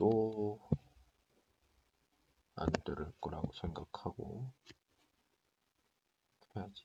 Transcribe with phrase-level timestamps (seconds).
[0.00, 0.58] 아마도
[2.54, 4.50] 안 들을 거라고 생각하고
[6.56, 6.84] 해야지.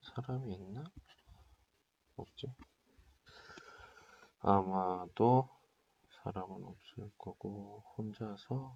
[0.00, 0.84] 사람이 있나?
[2.16, 2.54] 없지.
[4.40, 5.50] 아마도
[6.22, 8.74] 사람은 없을 거고 혼자서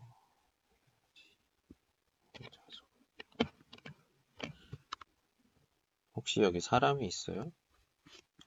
[2.38, 2.82] 혼자서
[6.14, 7.50] 혹시 여기 사람이 있어요?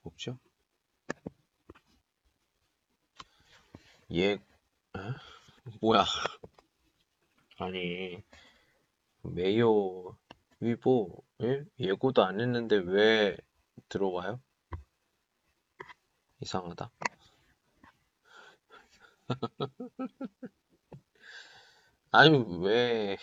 [0.04, 0.38] 없죠?
[4.14, 4.38] 예, 에?
[5.80, 6.04] 뭐야?
[7.58, 8.22] 아니,
[9.22, 10.16] 메이오
[10.60, 11.64] 위보 예?
[11.78, 13.36] 예고도 안 했는데 왜
[13.88, 14.38] 들어와요?
[16.40, 16.90] 이상하다.
[22.10, 23.16] 아니 왜,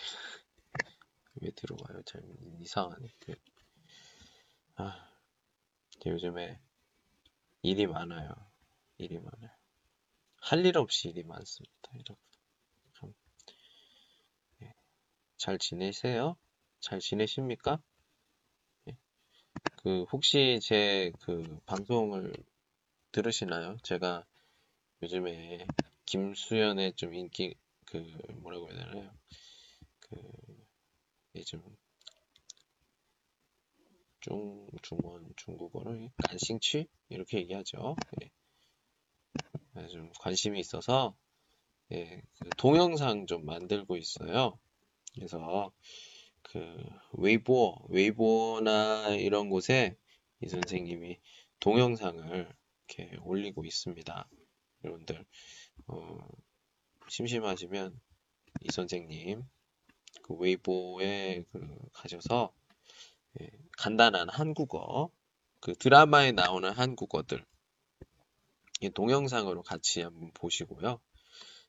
[1.40, 2.02] 왜 들어와요?
[2.04, 2.20] 참
[2.60, 3.08] 이상하네.
[4.74, 5.08] 아,
[6.04, 6.60] 요즘에
[7.62, 8.34] 일이 많아요.
[8.98, 9.59] 일이 많아요.
[10.40, 11.90] 할 일 없이 일이 많습니다.
[11.94, 12.16] 여러분.
[12.94, 13.14] 참,
[14.62, 14.74] 예.
[15.36, 16.36] 잘 지내세요?
[16.80, 17.80] 잘 지내십니까?
[18.88, 18.96] 예.
[19.76, 22.32] 그 혹시 제 그 방송을
[23.12, 23.76] 들으시나요?
[23.82, 24.24] 제가
[25.02, 25.66] 요즘에
[26.06, 27.54] 김수현의 좀 인기
[27.86, 27.98] 그
[28.42, 29.10] 뭐라고 해야 되나요?
[30.00, 30.16] 그
[31.36, 31.62] 요즘
[34.20, 37.96] 중 중원 중국어로 간싱취 이렇게 얘기하죠.
[38.22, 38.30] 예.
[39.90, 41.16] 좀 관심이 있어서
[41.92, 44.58] 예, 그 동영상 좀 만들고 있어요.
[45.14, 45.72] 그래서
[46.42, 46.76] 그
[47.12, 49.96] 웨이보, 웨이보나 이런 곳에
[50.40, 51.18] 이 선생님이
[51.58, 52.54] 동영상을
[52.88, 54.28] 이렇게 올리고 있습니다.
[54.84, 55.24] 여러분들
[55.86, 56.18] 어,
[57.08, 58.00] 심심하시면
[58.62, 59.42] 이 선생님
[60.22, 62.52] 그 웨이보에 그 가셔서
[63.40, 65.10] 예, 간단한 한국어
[65.60, 67.44] 그 드라마에 나오는 한국어들
[68.93, 70.99] 동영상으로 같이 한번 보시고요.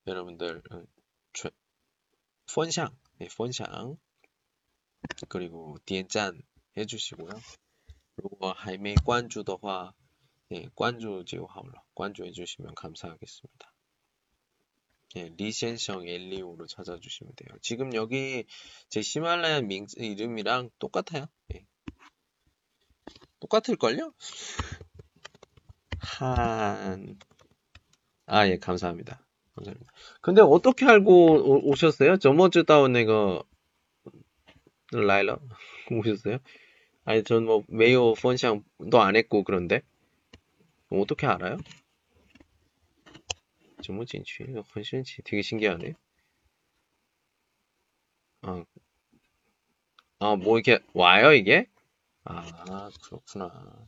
[0.06, 0.62] 여러분들
[2.46, 3.96] 펀샹, 네, 펀샹
[5.28, 6.42] 그리고 디엔짠
[6.76, 7.30] 해주시고요.
[8.16, 9.94] 如果还没关注的话
[10.52, 11.82] 예, 관주就好了.
[11.94, 13.72] 관주해주시면 감사하겠습니다.
[15.16, 17.58] 예, 리센성 엘리오로 찾아주시면 돼요.
[17.62, 18.44] 지금 여기
[18.88, 21.26] 제 히말라야 밍 이름이랑 똑같아요.
[21.54, 21.66] 예.
[23.40, 24.12] 똑같을걸요?
[26.01, 27.17] 한,
[28.25, 29.25] 아, 예, 감사합니다.
[29.55, 29.91] 감사합니다.
[30.21, 33.43] 근데 어떻게 알고 오, 셨어요 저머즈다운那个
[34.91, 35.39] 라일러
[35.91, 36.37] 오셨어요?
[37.05, 39.81] 아니, 전 뭐, 메이오 펀샹도 안 했고, 그런데.
[40.89, 41.57] 어떻게 알아요?
[43.81, 44.43] 저머진취,
[44.75, 45.93] 헌신치 되게 신기하네.
[48.43, 48.65] 아,
[50.19, 51.67] 아, 뭐 이렇게 와요, 이게?
[52.25, 53.87] 아, 그렇구나.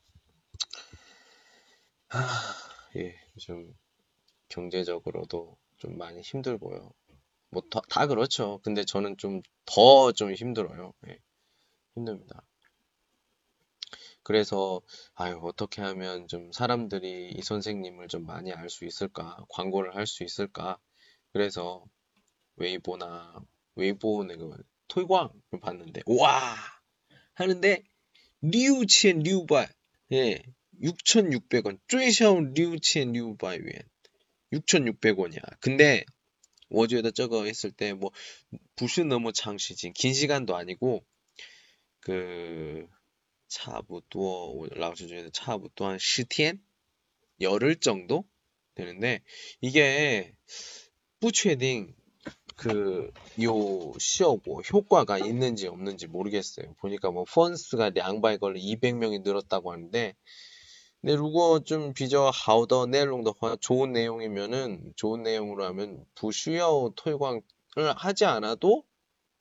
[2.13, 3.75] 하, 예, 요즘
[4.50, 6.91] 경제적으로도 좀 많이 힘들고요.
[7.50, 8.59] 뭐, 다, 다 그렇죠.
[8.63, 10.94] 근데 저는 좀더좀 힘들어요.
[11.07, 11.18] 예,
[11.96, 12.44] 힘듭니다.
[14.22, 14.81] 그래서,
[15.16, 19.38] 아유, 어떻게 하면 좀 사람들이 이 선생님을 좀 많이 알 수 있을까?
[19.50, 20.78] 광고를 할 수 있을까?
[21.31, 21.84] 그래서
[22.57, 23.41] 웨이보나,
[23.75, 24.56] 웨이보 내가
[24.88, 25.31] 推广을
[25.62, 26.56] 봤는데, 와!
[27.34, 27.84] 하는데,
[28.41, 29.67] 六千六百,
[30.12, 30.44] 예,
[30.81, 31.79] 6,600원.
[31.88, 33.73] 最少 六千六百元.
[34.51, 35.41] 6,600원이야.
[35.59, 36.06] 근데
[36.69, 38.11] 워즈에다 저거 했을 때 뭐
[38.75, 41.03] 부스 너무 장시진 긴 시간도 아니고
[42.00, 42.88] 그
[43.47, 44.19] 차부터
[44.72, 46.59] 라오스 중에서 차부터 한 10天
[47.41, 48.25] 열흘 정도
[48.75, 49.22] 되는데
[49.61, 50.34] 이게
[51.19, 51.95] 뿌쉐딩
[52.55, 56.73] 그요 시어고 효과가 있는지 없는지 모르겠어요.
[56.79, 60.16] 보니까 뭐 펀스가 양바이 걸로 200명이 늘었다고 하는데
[61.06, 67.41] 네, 루거 좀 비저 하우더 내용 더화 좋은 내용이면은 좋은 내용으로 하면 부슈야오 토이광을
[67.97, 68.86] 하지 않아도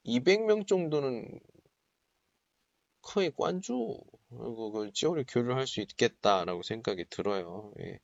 [0.05, 1.41] 200명 정도는
[3.03, 3.97] 거의 관주
[4.31, 7.73] 그걸 지오리 교류를 할 수 있겠다라고 생각이 들어요.
[7.81, 7.85] 예.
[7.93, 8.01] 예.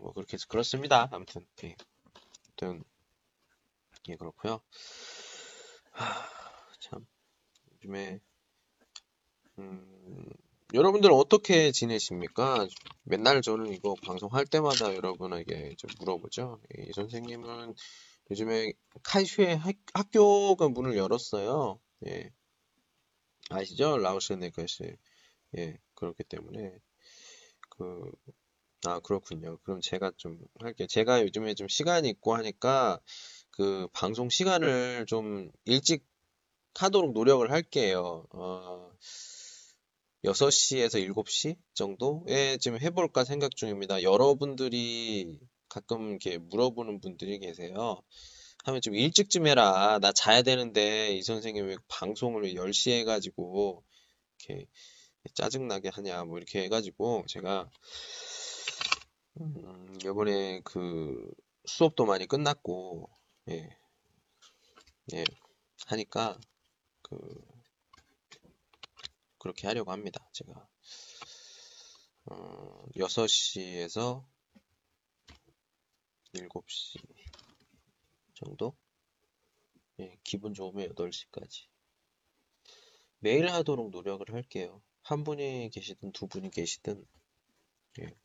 [0.00, 1.08] 뭐 그렇게 해서 그렇습니다.
[1.12, 1.74] 아무튼 예.
[2.46, 2.84] 아무튼
[4.08, 4.60] 예 그렇고요.
[5.92, 6.04] 하,
[6.80, 7.06] 참
[7.72, 8.20] 요즘에
[9.58, 10.30] 음.
[10.74, 12.66] 여러분들 어떻게 지내십니까?
[13.04, 16.60] 맨날 저는 이거 방송할 때마다 여러분에게 좀 물어보죠.
[16.76, 17.76] 이 선생님은
[18.32, 18.72] 요즘에
[19.04, 19.60] 카이슈의
[19.92, 21.78] 학교가 문을 열었어요.
[22.08, 22.32] 예.
[23.50, 23.98] 아시죠?
[23.98, 24.96] 라오스네 것이.
[25.56, 26.76] 예, 그렇기 때문에
[27.68, 28.10] 그,
[28.84, 29.58] 아, 그렇군요.
[29.62, 30.88] 그럼 제가 좀 할게요.
[30.88, 32.98] 제가 요즘에 좀 시간이 있고 하니까
[33.52, 36.04] 그 방송 시간을 좀 일찍
[36.74, 38.26] 하도록 노력을 할게요.
[38.30, 38.90] 어,
[40.24, 44.02] 6시에서 7시 정도에 지금 해볼까 생각 중입니다.
[44.02, 45.38] 여러분들이
[45.68, 48.00] 가끔 이렇게 물어보는 분들이 계세요.
[48.64, 49.98] 하면 좀 일찍 좀 해라.
[50.00, 53.84] 나 자야 되는데 이 선생님 왜 방송을 10시에 해가지고
[54.38, 54.66] 이렇게
[55.34, 57.68] 짜증나게 하냐 뭐 이렇게 해가지고 제가
[59.40, 61.30] 음, 이번에 그
[61.66, 63.10] 수업도 많이 끝났고
[63.50, 63.68] 예,
[65.12, 65.24] 예
[65.86, 66.38] 하니까
[67.02, 67.18] 그
[69.44, 70.26] 그렇게 하려고 합니다.
[70.32, 70.66] 제가
[72.24, 74.24] 어, 6시에서
[76.32, 76.98] 7시
[78.32, 78.74] 정도?
[80.00, 81.66] 예, 기분 좋으면 8시까지.
[83.18, 84.80] 매일 하도록 노력을 할게요.
[85.02, 87.06] 한 분이 계시든 두 분이 계시든.
[88.00, 88.16] 예.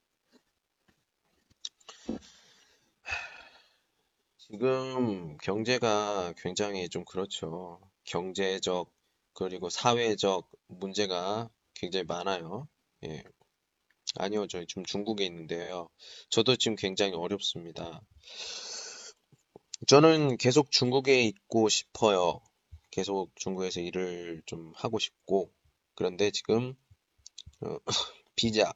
[4.37, 7.81] 지금 경제가 굉장히 좀 그렇죠.
[8.05, 8.98] 경제적
[9.39, 12.67] 그리고 사회적 문제가 굉장히 많아요.
[13.05, 13.23] 예.
[14.15, 15.87] 아니요, 저 지금 중국에 있는데요.
[16.29, 18.01] 저도 지금 굉장히 어렵습니다.
[19.87, 22.41] 저는 계속 중국에 있고 싶어요.
[22.91, 25.49] 계속 중국에서 일을 좀 하고 싶고.
[25.95, 26.75] 그런데 지금
[27.61, 27.77] 어,
[28.35, 28.73] 비자,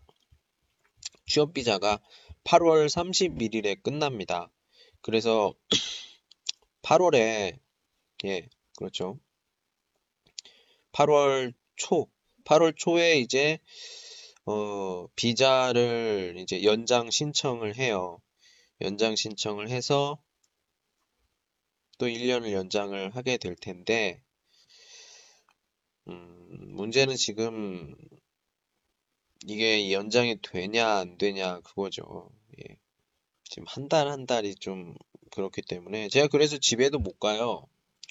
[1.27, 1.99] 취업 비자가
[2.45, 4.49] 8월 31일에 끝납니다.
[5.01, 5.53] 그래서
[6.83, 7.59] 8월에
[8.25, 9.19] 예, 그렇죠.
[10.93, 12.07] 8월 초,
[12.45, 13.59] 8월 초에 이제
[14.45, 18.21] 어, 비자를 이제 연장 신청을 해요.
[18.81, 20.21] 연장 신청을 해서
[21.97, 24.21] 또 1년을 연장을 하게 될 텐데,
[26.07, 27.95] 음, 문제는 지금
[29.45, 32.31] 이게 연장이 되냐 안 되냐 그거죠.
[32.59, 32.77] 예.
[33.45, 34.95] 지금 한 달 한 달이 좀
[35.31, 37.67] 그렇기 때문에 제가 그래서 집에도 못 가요.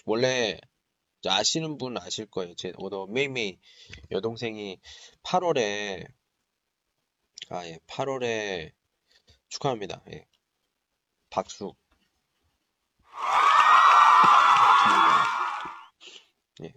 [0.06, 0.58] 원래
[1.30, 2.54] 아시는 분 아실 거예요.
[2.54, 3.58] 제 오더 메이메이
[4.10, 4.80] 여동생이
[5.22, 6.06] 8월에
[7.50, 8.72] 아 예, 8월에
[9.48, 10.02] 축하합니다.
[10.12, 10.26] 예.
[11.30, 11.74] 박수.
[16.62, 16.72] 예.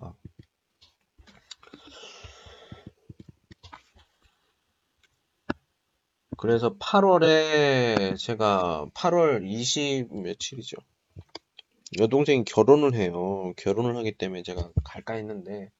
[0.00, 0.14] 아.
[6.36, 10.76] 그래서 8월에 제가 8월 20 며칠이죠.
[11.98, 13.52] 여동생이 결혼을 해요.
[13.56, 15.70] 결혼을 하기 때문에 제가 갈까 했는데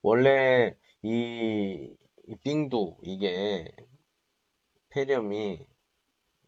[0.00, 1.94] 원래 이,
[2.26, 3.70] 이 빙두 이게
[4.88, 5.66] 폐렴이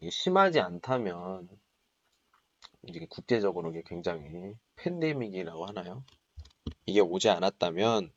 [0.09, 1.49] 심하지 않다면
[2.87, 6.03] 이게 국제적으로 이게 굉장히 팬데믹이라고 하나요?
[6.85, 8.11] 이게 오지 않았다면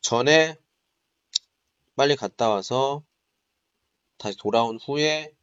[0.00, 0.56] 전에
[1.94, 3.02] 빨리 갔다 와서
[4.18, 5.34] 다시 돌아온 후에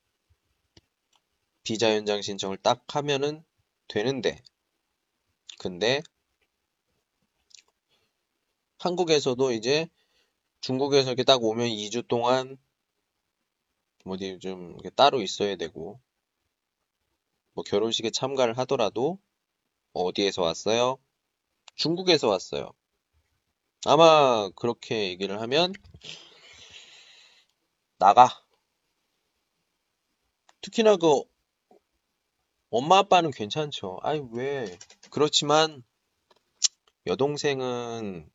[1.64, 3.44] 비자 연장 신청을 딱 하면은
[3.88, 4.42] 되는데
[5.60, 6.02] 근데
[8.80, 9.88] 한국에서도 이제
[10.62, 12.58] 중국에서 이렇게 딱 오면 2주 동안
[14.06, 16.00] 어디 좀 따로 있어야 되고
[17.54, 19.20] 뭐 결혼식에 참가를 하더라도
[19.94, 20.98] 어디에서 왔어요?
[21.76, 22.72] 중국에서 왔어요.
[23.86, 25.74] 아마 그렇게 얘기를 하면
[27.98, 28.28] 나가.
[30.62, 31.24] 특히나 그
[32.75, 34.00] 엄마 아빠는 괜찮죠.
[34.02, 34.80] 아이 왜?
[35.12, 35.84] 그렇지만
[37.06, 38.27] 여동생은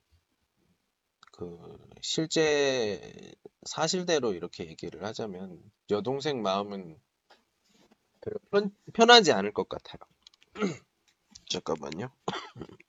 [1.32, 3.34] 그 실제
[3.66, 7.00] 사실대로 이렇게 얘기를 하자면 여동생 마음은
[8.52, 9.98] 편, 편하지 않을 것 같아요.
[11.50, 12.12] 잠깐만요.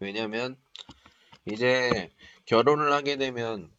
[0.00, 0.60] 왜냐면
[1.46, 2.10] 이제
[2.46, 3.77] 결혼을 하게 되면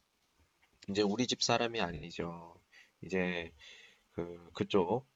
[0.88, 2.54] 이제 우리 집 사람이 아니죠.
[3.02, 3.52] 이제
[4.12, 5.06] 그 그쪽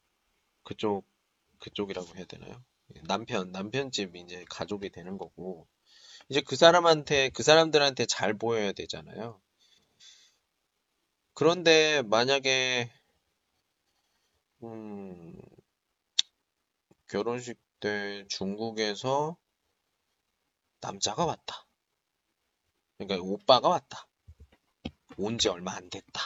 [0.63, 1.05] 그쪽
[1.59, 2.63] 그쪽이라고 해야 되나요?
[3.07, 5.67] 남편 남편 집 이제 가족이 되는 거고
[6.29, 9.41] 이제 그 사람한테 그 사람들한테 잘 보여야 되잖아요.
[11.33, 12.89] 그런데 만약에
[14.63, 15.39] 음,
[17.07, 19.37] 결혼식 때 중국에서
[20.81, 21.67] 남자가 왔다.
[22.97, 24.07] 그러니까 오빠가 왔다.
[25.17, 26.21] 온 지 얼마 안 됐다.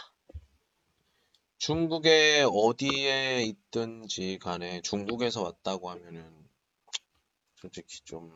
[1.57, 6.49] 중국에 어디에 있든지 간에 중국에서 왔다고 하면은
[7.55, 8.31] 솔직히 좀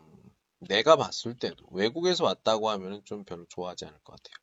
[0.60, 4.36] 내가 봤을 때도 외국에서 왔다고 하면은 좀 별로 좋아하지 않을 것 같아요.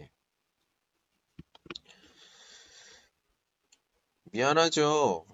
[0.00, 0.10] 예.
[4.32, 5.26] 미안하죠.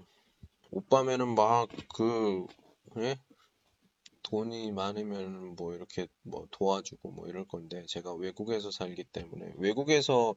[0.70, 2.46] 오빠면은 막그
[2.99, 3.18] 예?
[4.32, 10.34] 돈이 많으면 뭐 이렇게 뭐 도와주고 뭐 이럴 건데 제가 외국에서 살기 때문에 외국에서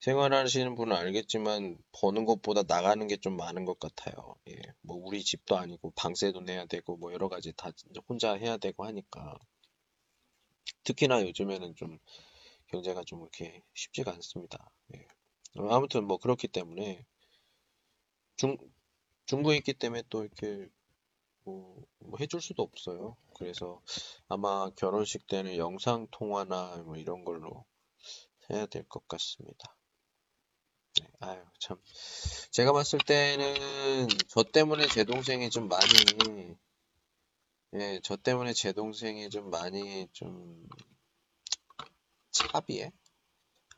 [0.00, 4.36] 생활하시는 분은 알겠지만 버는 것보다 나가는 게 좀 많은 것 같아요.
[4.48, 7.72] 예, 뭐 우리 집도 아니고 방세도 내야 되고 뭐 여러 가지 다
[8.08, 9.36] 혼자 해야 되고 하니까
[10.84, 11.98] 특히나 요즘에는 좀
[12.68, 14.70] 경제가 좀 이렇게 쉽지가 않습니다.
[14.94, 15.06] 예.
[15.56, 17.04] 아무튼 뭐 그렇기 때문에
[18.36, 18.56] 중
[19.26, 20.68] 중국에 있기 때문에 또 이렇게
[21.48, 23.16] 뭐, 뭐 해줄 수도 없어요.
[23.34, 23.80] 그래서
[24.28, 27.64] 아마 결혼식 때는 영상 통화나 뭐 이런 걸로
[28.50, 29.76] 해야 될 것 같습니다.
[31.00, 31.78] 네, 아유 참
[32.50, 35.88] 제가 봤을 때는 저 때문에 제 동생이 좀 많이
[37.74, 40.66] 예, 저 때문에 제 동생이 좀 많이 좀
[42.30, 42.90] 차비에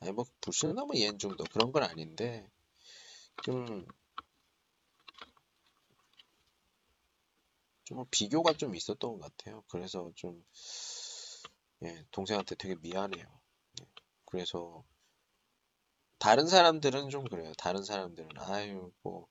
[0.00, 2.48] 아니 뭐 불신나무严중도 그런 건 아닌데
[3.44, 3.86] 좀
[7.90, 9.64] 좀 비교가 좀 있었던 것 같아요.
[9.68, 10.44] 그래서 좀
[11.82, 13.26] 예, 동생한테 되게 미안해요.
[13.80, 13.84] 예,
[14.26, 14.84] 그래서
[16.18, 17.52] 다른 사람들은 좀 그래요.
[17.58, 19.26] 다른 사람들은 아유 뭐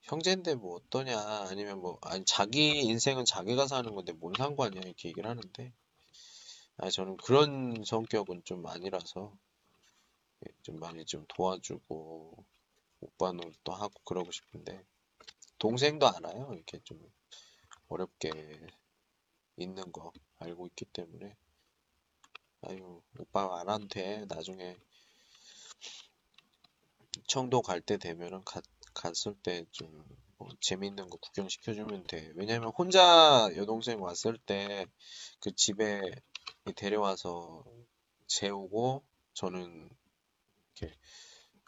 [0.00, 1.18] 형제인데 뭐 어떠냐
[1.50, 5.72] 아니면 뭐 아니 자기 인생은 자기가 사는 건데 뭔 상관이야 이렇게 얘기를 하는데
[6.78, 9.36] 아 저는 그런 성격은 좀 아니라서
[10.46, 12.42] 예, 좀 많이 좀 도와주고
[13.00, 14.82] 오빠 노릇도 하고 그러고 싶은데
[15.58, 16.98] 동생도 알아요 이렇게 좀
[17.88, 18.30] 어렵게
[19.56, 21.36] 있는 거 알고 있기 때문에
[22.62, 24.76] 아유 오빠 안돼 나중에
[27.26, 28.60] 청도 갈 때 되면은 가,
[28.94, 30.04] 갔을 때좀
[30.38, 34.86] 뭐 재밌는 거 구경시켜주면 돼 왜냐면 혼자 여동생 왔을 때
[35.40, 36.00] 그 집에
[36.76, 37.64] 데려와서
[38.28, 39.02] 재우고
[39.34, 39.90] 저는
[40.76, 40.94] 이렇게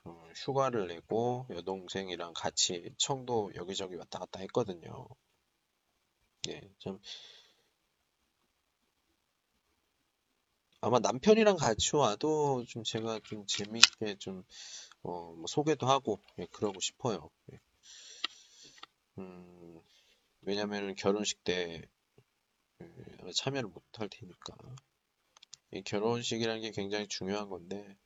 [0.04, 5.08] 어, 휴가를 내고 여동생이랑 같이 청도 여기저기 왔다 갔다 했거든요.
[6.48, 7.00] 예, 좀
[10.80, 14.44] 아마 남편이랑 같이 와도 좀 제가 좀 재미있게 좀
[15.02, 17.30] 어, 뭐 소개도 하고 예, 그러고 싶어요.
[17.52, 17.60] 예.
[19.18, 19.80] 음,
[20.42, 21.82] 왜냐면 결혼식 때
[22.82, 24.56] 예, 참여를 못 할 테니까.
[25.72, 27.98] 이 결혼식이라는 게 굉장히 중요한 건데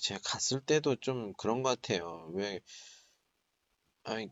[0.00, 2.30] 제가 갔을 때도 좀 그런 것 같아요.
[2.34, 2.60] 왜
[4.04, 4.30] 아니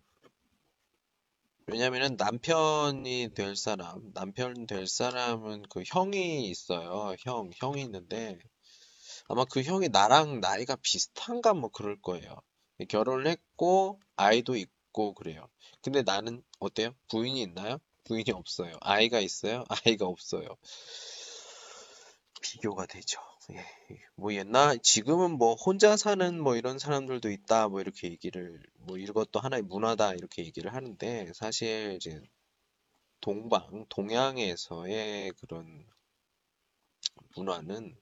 [1.73, 7.15] 왜냐면은 남편이 될 사람, 남편 될 사람은 그 형이 있어요.
[7.21, 8.39] 형, 형이 있는데
[9.29, 12.37] 아마 그 형이 나랑 나이가 비슷한가 뭐 그럴 거예요.
[12.89, 15.49] 결혼을 했고 아이도 있고 그래요.
[15.81, 16.93] 근데 나는 어때요?
[17.09, 17.79] 부인이 있나요?
[18.05, 18.77] 부인이 없어요.
[18.81, 19.65] 아이가 있어요?
[19.69, 20.57] 아이가 없어요.
[22.43, 23.21] 비교가 되죠.
[23.49, 23.65] 예.
[24.17, 29.41] 뭐 옛날 지금은 뭐 혼자 사는 뭐 이런 사람들도 있다 뭐 이렇게 얘기를 뭐 이것도
[29.41, 32.21] 하나의 문화다 이렇게 얘기를 하는데 사실 이제
[33.21, 35.87] 동방 동양에서의 그런
[37.35, 37.97] 문화는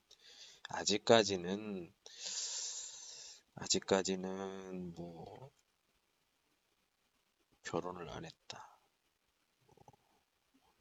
[0.69, 1.93] 아직까지는
[3.55, 5.51] 아직까지는 뭐
[7.63, 8.81] 결혼을 안 했다
[9.67, 9.77] 뭐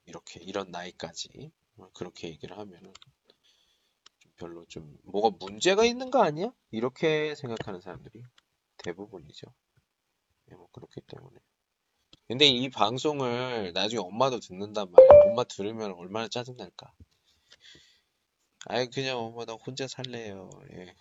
[0.06, 2.92] 이렇게 이런 나이까지 뭐 그렇게 얘기를 하면은
[4.38, 6.54] 별로 좀 뭐가 문제가 있는 거 아니야?
[6.72, 8.24] 이렇게 생각하는 사람들이
[8.78, 9.48] 대부분이죠.
[10.46, 11.40] 네, 뭐 그렇기 때문에.
[12.28, 15.10] 근데 이 방송을 나중에 엄마도 듣는단 말이야.
[15.26, 16.94] 엄마 들으면 얼마나 짜증날까.
[18.66, 20.50] 아이 그냥 엄마 나 혼자 살래요.
[20.74, 20.94] 예.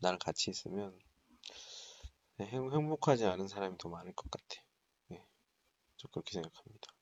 [0.00, 0.98] 나랑 같이 있으면
[2.40, 4.62] 행, 행복하지 않은 사람이 더 많을 것 같아.
[5.12, 5.24] 예.
[5.96, 6.95] 저 그렇게 생각합니다.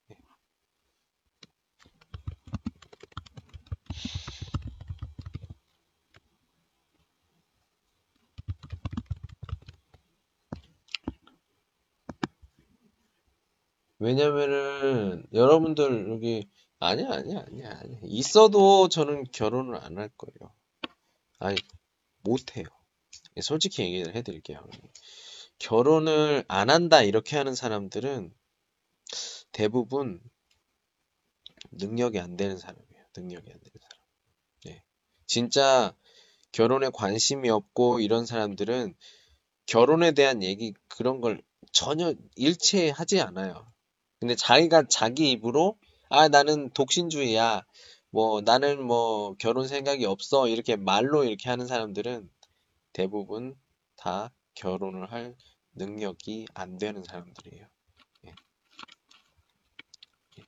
[14.05, 16.47] 왜냐면은 여러분들 여기
[16.79, 20.53] 아니야 아니야 아니야 아니야 있어도 저는 결혼을 안 할 거예요.
[21.39, 21.57] 아니
[22.21, 22.67] 못 해요.
[23.41, 24.61] 솔직히 얘기를 해드릴게요.
[25.59, 28.35] 결혼을 안 한다 이렇게 하는 사람들은
[29.53, 30.21] 대부분
[31.73, 33.05] 능력이 안 되는 사람이에요.
[33.17, 33.99] 능력이 안 되는 사람.
[34.67, 34.85] 네.
[35.27, 35.97] 진짜
[36.53, 38.95] 결혼에 관심이 없고 이런 사람들은
[39.67, 41.43] 결혼에 대한 얘기 그런 걸
[41.73, 43.74] 전혀 일체하지 않아요.
[44.25, 45.77] 근데 자기가 자기 입으로
[46.09, 47.63] 아 나는 독신주의야
[48.09, 52.31] 뭐 나는 뭐 결혼 생각이 없어 이렇게 말로 이렇게 하는 사람들은
[52.95, 53.55] 대부분
[53.97, 55.37] 다 결혼을 할
[55.75, 57.67] 능력이 안 되는 사람들이에요.
[58.25, 58.29] 예.
[60.39, 60.43] 예.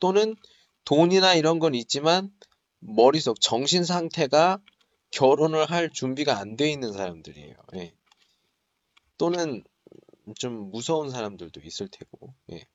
[0.00, 0.34] 또는
[0.86, 2.32] 돈이나 이런 건 있지만
[2.78, 4.62] 머릿속 정신 상태가
[5.10, 7.54] 결혼을 할 준비가 안 돼 있는 사람들이에요.
[7.74, 7.92] 예.
[9.18, 9.62] 또는
[10.36, 12.66] 좀 무서운 사람들도 있을 테고, 예.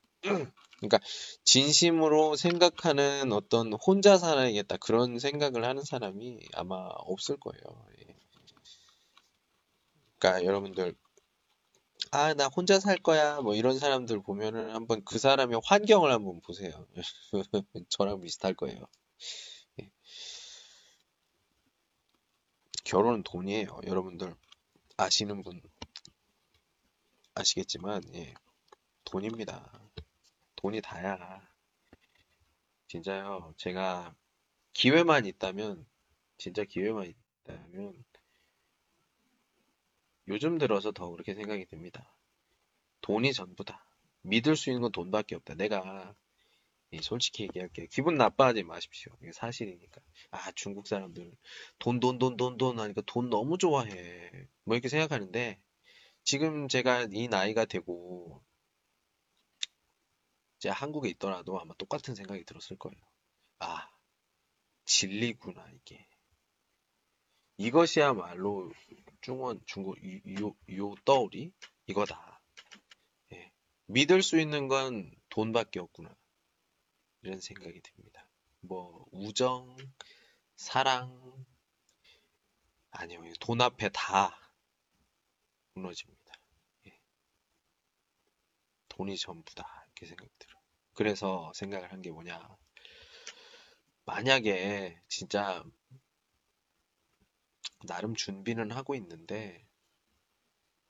[0.78, 1.00] 그러니까
[1.44, 7.86] 진심으로 생각하는 어떤 혼자 살아야겠다 그런 생각을 하는 사람이 아마 없을 거예요.
[8.00, 8.16] 예.
[10.20, 10.96] 그러니까 여러분들
[12.12, 13.42] 아, 나 혼자 살 거야.
[13.42, 16.86] 뭐 이런 사람들 보면은 한번 그 사람의 환경을 한번 보세요.
[17.90, 18.80] 저랑 비슷할 거예요.
[19.82, 19.92] 예.
[22.86, 23.82] 결혼은 돈이에요.
[23.86, 24.36] 여러분들
[24.96, 25.62] 아시는 분
[27.38, 28.34] 아시겠지만 예.
[29.06, 29.72] 돈입니다.
[30.56, 31.48] 돈이 다야.
[32.88, 33.54] 진짜요.
[33.58, 34.16] 제가
[34.74, 35.86] 기회만 있다면
[36.38, 37.14] 진짜 기회만
[37.46, 38.04] 있다면
[40.30, 42.12] 요즘 들어서 더 그렇게 생각이 듭니다.
[43.02, 43.86] 돈이 전부다.
[44.24, 45.56] 믿을 수 있는 건 돈밖에 없다.
[45.56, 46.16] 내가
[47.02, 47.86] 솔직히 얘기할게요.
[47.92, 49.14] 기분 나빠하지 마십시오.
[49.22, 50.02] 이게 사실이니까.
[50.32, 51.32] 아, 중국 사람들
[51.80, 54.32] 돈, 돈, 돈, 돈, 돈 하니까 돈 너무 좋아해.
[54.64, 55.60] 뭐 이렇게 생각하는데
[56.28, 58.44] 지금 제가 이 나이가 되고
[60.58, 63.02] 이제 한국에 있더라도 아마 똑같은 생각이 들었을 거예요.
[63.60, 63.90] 아,
[64.84, 66.06] 진리구나, 이게.
[67.56, 68.74] 이것이야말로
[69.22, 69.96] 중원, 중국,
[70.42, 71.54] 요, 요 떠오리?
[71.86, 72.42] 이거다.
[73.32, 73.54] 예.
[73.86, 76.14] 믿을 수 있는 건 돈밖에 없구나.
[77.22, 78.28] 이런 생각이 듭니다.
[78.60, 79.78] 뭐, 우정,
[80.58, 81.46] 사랑,
[82.92, 84.38] 아니요, 돈 앞에 다
[85.78, 86.17] 무너집니다.
[89.00, 89.06] 예.
[89.06, 89.86] 돈이 전부다.
[89.86, 90.62] 이렇게 생각이 들어요.
[90.94, 92.40] 그래서 생각을 한 게 뭐냐.
[94.06, 95.64] 만약에 진짜
[97.88, 99.66] 나름 준비는 하고 있는데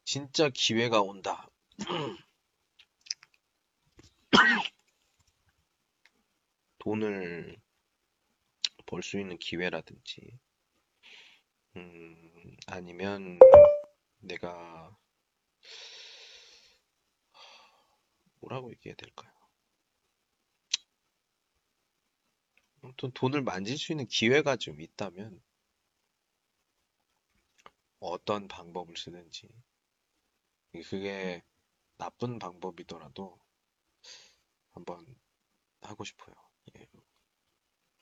[0.05, 1.49] 진짜 기회가 온다.
[6.79, 7.57] 돈을
[8.85, 10.39] 벌 수 있는 기회라든지
[11.75, 13.39] 음, 아니면
[14.19, 14.95] 내가
[18.47, 19.31] 뭐라고 얘기해야 될까요?
[22.81, 25.41] 아무튼 돈을 만질 수 있는 기회가 좀 있다면
[27.99, 29.49] 어떤 방법을 쓰든지
[30.71, 31.43] 그게
[31.97, 33.37] 나쁜 방법이더라도
[34.71, 35.03] 한번
[35.81, 36.35] 하고 싶어요.
[36.77, 36.87] 예.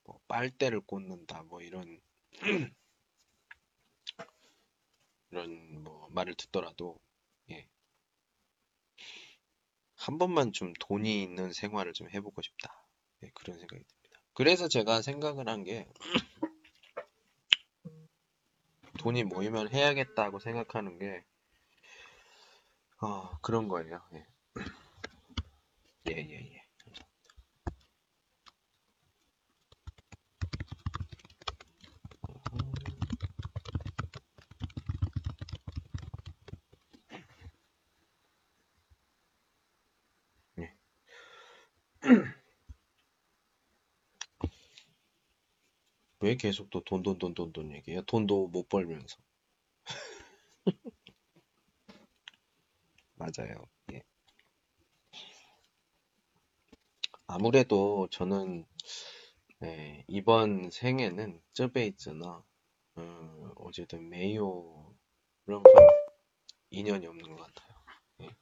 [0.03, 2.01] 뭐 빨대를 꽂는다 뭐 이런
[5.31, 7.14] 이런 뭐 말을 듣더라도 예.
[9.95, 12.73] 한 번만 좀 돈이 있는 생활을 좀 해보고 싶다.
[13.23, 14.21] 예, 그런 생각이 듭니다.
[14.33, 15.87] 그래서 제가 생각을 한 게
[18.99, 21.23] 돈이 모이면 해야겠다고 생각하는 게
[23.01, 24.01] 어, 그런 거예요.
[24.13, 24.25] 예,
[26.07, 26.53] 예, 예.
[26.53, 26.64] 예.
[46.25, 48.01] 왜 계속 또 돈, 돈, 돈, 돈, 돈 얘기해요?
[48.01, 49.19] 돈도 못 벌면서.
[53.13, 53.63] 맞아요.
[53.93, 54.01] 예.
[57.27, 58.65] 아무래도 저는
[59.61, 62.43] 예, 이번 생에는 쩌베이츠나
[62.95, 65.61] 어, 어쨌든 메이오랑
[66.71, 67.77] 인연이 없는 것 같아요.
[68.21, 68.35] 예.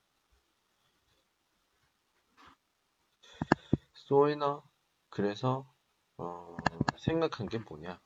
[3.93, 4.63] 소이나
[5.09, 5.72] 그래서
[6.17, 6.55] 어,
[6.99, 7.99] 생각한 게 뭐냐?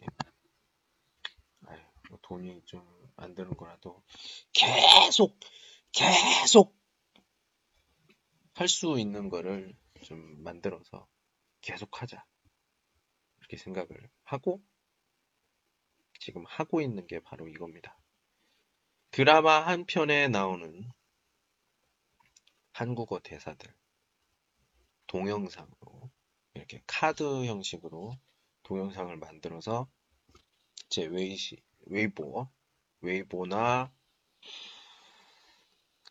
[0.00, 0.06] 예.
[1.66, 4.02] 아유, 뭐 돈이 좀 안 드는 거라도
[4.52, 5.38] 계속
[5.92, 6.76] 계속
[8.54, 11.06] 할 수 있는 거를 좀 만들어서
[11.60, 12.24] 계속 하자.
[13.38, 14.62] 이렇게 생각을 하고
[16.18, 17.98] 지금 하고 있는 게 바로 이겁니다.
[19.10, 20.90] 드라마 한 편에 나오는
[22.72, 23.72] 한국어 대사들
[25.06, 26.10] 동영상으로
[26.63, 28.17] 이렇게 카드 형식으로
[28.63, 29.87] 동영상을 만들어서
[30.89, 32.47] 제 웨이시, 웨이보,
[33.01, 33.91] 웨이보나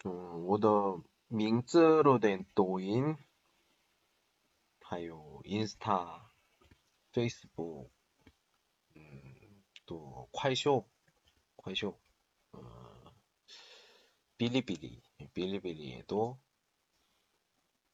[0.07, 3.17] 음, 我的名字로 된 도인,
[4.81, 6.33] 还有 인스타,
[7.13, 7.91] 페이스북,
[8.97, 10.89] 음, 또 콰이쇼,
[11.57, 11.99] 콰이쇼,
[12.53, 13.05] 어,
[14.39, 15.03] 빌리빌리,
[15.35, 16.39] 빌리빌리에도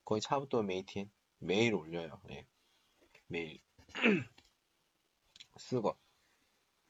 [0.05, 2.22] 거의 차부터 메이틴 매일 올려요.
[2.30, 2.46] 예.
[3.28, 3.62] 매일
[5.58, 5.98] 쓰거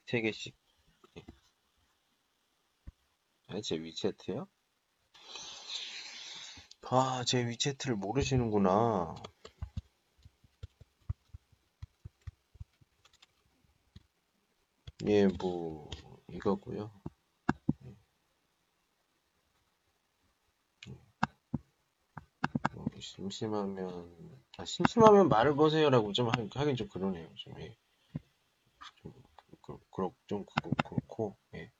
[0.05, 0.55] 세 개씩.
[1.17, 1.25] 예.
[3.47, 4.47] 아, 제 위챗트요?
[6.91, 9.15] 아, 제 위챗트를 모르시는구나.
[15.05, 15.89] 예, 뭐
[16.27, 16.91] 이거고요.
[17.85, 17.95] 예.
[22.73, 27.29] 뭐 심심하면 아, 심심하면 말을 거세요라고 좀 하, 하긴 좀 그러네요.
[27.35, 27.77] 좀, 예.
[29.01, 29.13] 좀
[29.61, 31.71] 그, 그렇 좀 그, 그렇고 예.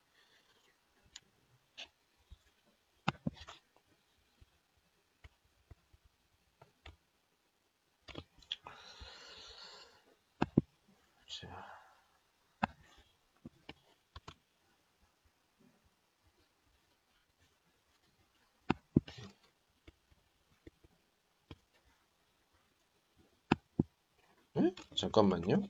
[24.60, 24.74] 응?
[24.94, 25.62] 잠깐만요.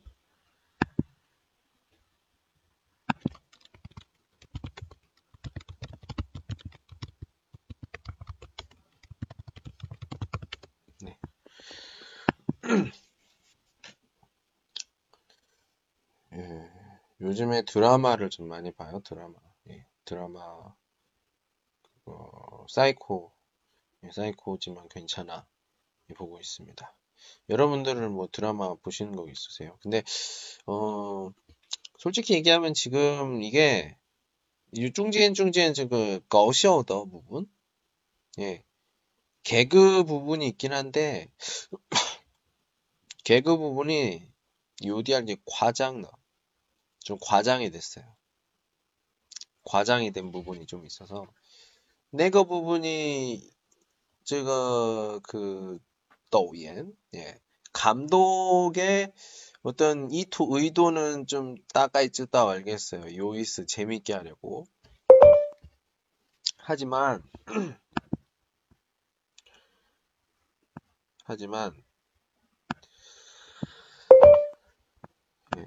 [11.03, 11.17] 네.
[16.33, 16.71] 예,
[17.21, 19.35] 요즘에 드라마를 좀 많이 봐요, 드라마.
[19.69, 20.75] 예, 드라마,
[22.05, 23.33] 어, 사이코,
[24.05, 25.47] 예, 사이코지만 괜찮아.
[26.11, 26.95] 예, 보고 있습니다.
[27.49, 29.77] 여러분들은 뭐 드라마 보시는 거 있으세요?
[29.83, 30.03] 근데
[30.67, 31.31] 어
[31.99, 33.97] 솔직히 얘기하면 지금 이게
[34.95, 37.51] 중지엔 중지엔 그 거셔더 부분
[38.39, 38.65] 예
[39.43, 41.29] 개그 부분이 있긴 한데
[43.25, 44.23] 개그 부분이
[44.85, 46.05] 요디할 게 과장
[47.01, 48.05] 좀 과장이 됐어요.
[49.65, 51.27] 과장이 된 부분이 좀 있어서
[52.11, 53.51] 那个 그 부분이
[54.25, 55.79] 제가 그
[56.31, 57.39] 导演, 예,
[57.73, 59.13] 감독의
[59.63, 63.17] 어떤 이 투, 의도는 좀 大概知道 알겠어요.
[63.17, 64.67] 有意思 재밌게 하려고.
[66.57, 67.23] 하지만,
[71.25, 71.73] 하지만,
[75.57, 75.67] 예.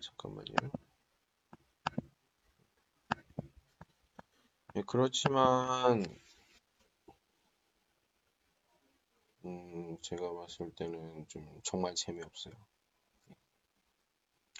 [0.00, 0.77] 잠깐만요.
[4.78, 6.04] 예, 그렇지만,
[9.44, 12.54] 음, 제가 봤을 때는 좀 정말 재미없어요.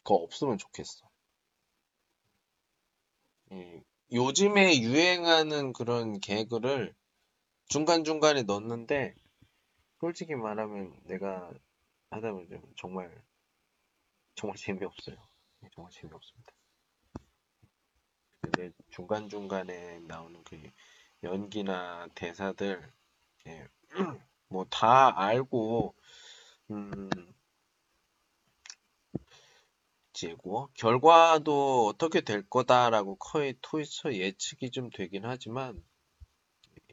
[0.02, 1.08] 그거 없으면 좋겠어.
[3.52, 6.94] 예, 요즘에 유행하는 그런 개그를
[7.68, 9.14] 중간중간에 넣는데,
[10.00, 11.50] 솔직히 말하면 내가
[12.10, 13.10] 하다 보면 정말,
[14.36, 15.16] 정말 재미없어요.
[15.64, 16.52] 예, 정말 재미없습니다.
[18.40, 20.60] 근데 중간중간에 나오는 그
[21.22, 22.92] 연기나 대사들,
[23.48, 23.68] 예,
[24.48, 25.94] 뭐 다 알고,
[26.70, 27.10] 음,
[30.12, 35.82] 재고 결과도 어떻게 될 거다라고 거의 토이처 예측이 좀 되긴 하지만,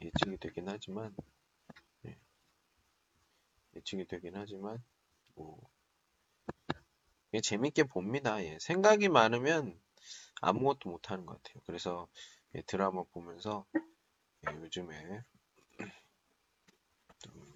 [0.00, 1.14] 예측이 되긴 하지만,
[2.06, 2.18] 예,
[3.76, 4.82] 예측이 되긴 하지만,
[5.36, 5.60] 뭐,
[7.34, 8.42] 예, 재밌게 봅니다.
[8.44, 9.80] 예, 생각이 많으면
[10.40, 11.62] 아무것도 못하는 것 같아요.
[11.66, 12.08] 그래서
[12.54, 13.66] 예, 드라마 보면서
[14.46, 15.22] 예, 요즘에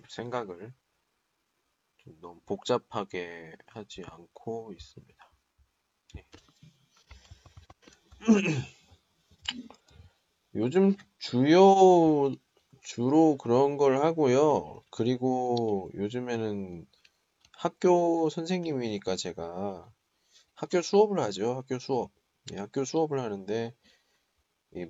[0.08, 0.72] 생각을
[1.98, 5.32] 좀 너무 복잡하게 하지 않고 있습니다.
[6.16, 6.26] 예.
[10.56, 12.34] 요즘 주요
[12.82, 14.82] 주로 그런 걸 하고요.
[14.90, 16.86] 그리고 요즘에는
[17.52, 19.92] 학교 선생님이니까 제가
[20.54, 21.54] 학교 수업을 하죠.
[21.54, 22.10] 학교 수업.
[22.52, 23.74] 예, 학교 수업을 하는데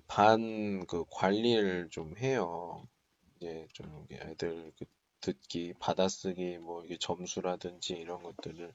[0.06, 2.86] 반그 관리를 좀 해요.
[3.36, 4.84] 이제 좀 애들 그
[5.20, 8.72] 듣기, 받아쓰기, 뭐 이게 점수라든지 이런 것들을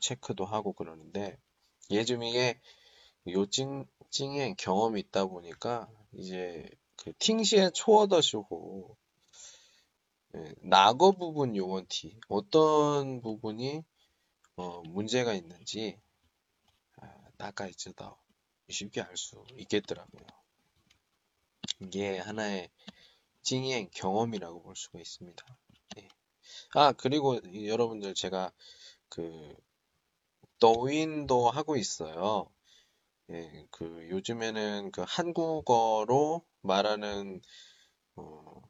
[0.00, 1.38] 체크도 하고 그러는데
[1.90, 2.60] 예좀 이게
[3.26, 8.96] 요찡 찡의 경험이 있다 보니까 이제 그 팅시의 초어더시고
[10.36, 13.84] 예, 낙어 부분 요원티 어떤 부분이
[14.56, 16.00] 어, 문제가 있는지
[17.38, 18.16] 아, 나가이즈다
[18.68, 20.26] 쉽게 알 수 있겠더라고요.
[21.80, 22.70] 이게 하나의
[23.42, 25.58] 찡의 경험이라고 볼 수가 있습니다.
[25.98, 26.08] 예.
[26.74, 28.52] 아 그리고 여러분들 제가
[29.08, 29.56] 그
[30.58, 32.50] 더윈도 하고 있어요.
[33.30, 37.40] 예, 그 요즘에는 그 한국어로 말하는
[38.16, 38.62] 어,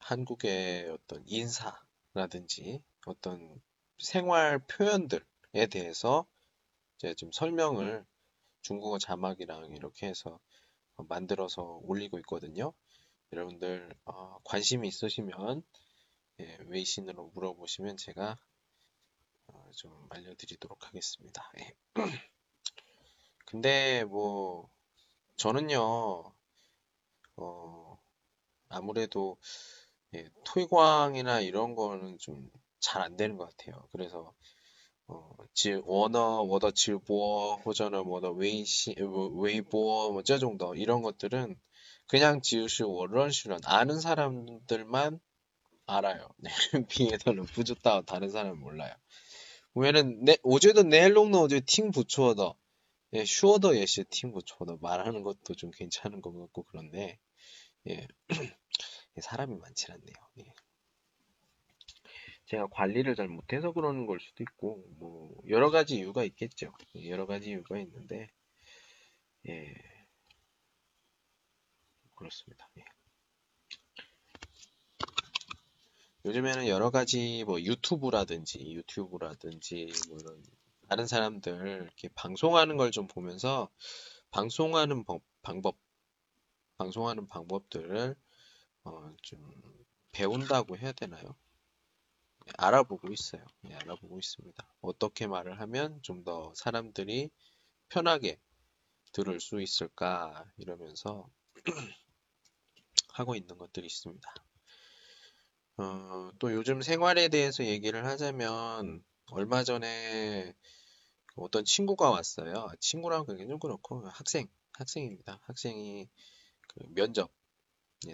[0.00, 3.60] 한국의 어떤 인사라든지 어떤
[3.98, 6.26] 생활 표현들에 대해서
[6.98, 8.04] 이제 좀 설명을
[8.62, 10.40] 중국어 자막이랑 이렇게 해서
[10.96, 12.72] 만들어서 올리고 있거든요.
[13.32, 15.62] 여러분들 어, 관심이 있으시면
[16.40, 18.36] 예, 웨이신으로 물어보시면 제가
[19.48, 21.50] 어, 좀 알려드리도록 하겠습니다.
[21.60, 21.74] 예.
[23.46, 24.70] 근데 뭐
[25.36, 26.32] 저는요
[27.36, 27.98] 어,
[28.68, 29.38] 아무래도
[30.14, 33.88] 예, 推广이나 이런 거는 좀 잘 안 되는 것 같아요.
[33.92, 34.32] 그래서
[35.07, 41.59] 어, 지 워너 워더 질보어 호전어 뭐더 웨이시 웨이보어 뭐这种的 이런 것들은
[42.07, 45.19] 그냥 지으시고 런슈런 아는 사람들만
[45.85, 46.29] 알아요.
[46.37, 46.49] 네,
[46.87, 48.93] 비에서는 부주따 다른 사람은 몰라요.
[49.73, 52.55] 왜냐면 내, 我觉得内容呢我觉得听不错的
[53.13, 57.19] 예, 슈어더 예시 팀부초더 말하는 것도 좀 괜찮은 것 같고 그런데
[57.87, 58.07] 예,
[59.21, 60.15] 사람이 많지 않네요.
[60.39, 60.53] 예.
[62.48, 66.72] 제가 관리를 잘 못해서 그러는 걸 수도 있고 뭐 여러 가지 이유가 있겠죠.
[66.96, 68.30] 예, 여러 가지 이유가 있는데
[69.48, 69.74] 예
[72.14, 72.68] 그렇습니다.
[72.78, 72.84] 예.
[76.24, 80.42] 요즘에는 여러 가지 뭐 유튜브라든지 유튜브라든지 뭐 이런
[80.88, 83.68] 다른 사람들 이렇게 방송하는 걸 좀 보면서
[84.30, 85.76] 방송하는 법, 방법,
[86.78, 88.16] 방송하는 방법들을
[88.84, 89.50] 어, 좀
[90.12, 91.36] 배운다고 해야 되나요?
[92.48, 93.44] 네, 알아보고 있어요.
[93.62, 94.66] 네, 알아보고 있습니다.
[94.80, 97.30] 어떻게 말을 하면 좀 더 사람들이
[97.90, 98.38] 편하게
[99.12, 101.28] 들을 수 있을까 이러면서
[103.12, 104.34] 하고 있는 것들이 있습니다.
[105.78, 110.54] 어, 또 요즘 생활에 대해서 얘기를 하자면 얼마 전에
[111.36, 112.68] 어떤 친구가 왔어요.
[112.80, 115.40] 친구랑 그게 좀 그렇고 학생, 학생입니다.
[115.44, 116.08] 학생이
[116.68, 117.30] 그 면접,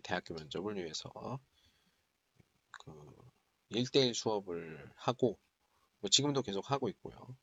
[0.04, 1.38] 대학교 면접을 위해서 그
[3.74, 5.38] 1대1 수업을 하고
[6.00, 7.36] 뭐 지금도 계속 하고 있고요.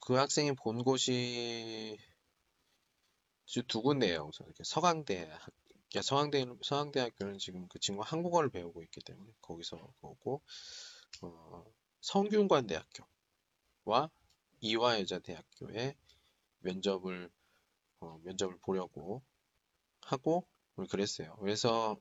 [0.00, 1.98] 그 학생이 본 곳이
[3.66, 4.26] 두 군데예요.
[4.26, 5.30] 우선 이렇게 서강대
[6.02, 10.42] 서강대 서강대학교는 지금 그 친구 한국어를 배우고 있기 때문에 거기서 보고
[11.22, 11.64] 어,
[12.00, 14.10] 성균관대학교와
[14.60, 15.96] 이화여자대학교에
[16.60, 17.30] 면접을
[18.00, 19.22] 어, 면접을 보려고
[20.02, 20.46] 하고
[20.90, 21.36] 그랬어요.
[21.40, 21.98] 그래서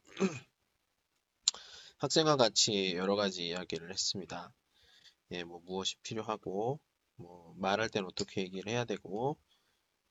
[1.99, 4.53] 학생과 같이 여러 가지 이야기를 했습니다.
[5.31, 6.79] 예, 뭐 무엇이 필요하고
[7.15, 9.35] 뭐 말할 때는 어떻게 얘기를 해야 되고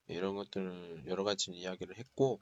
[0.08, 2.40] 이런 것들을 여러 가지 이야기를 했고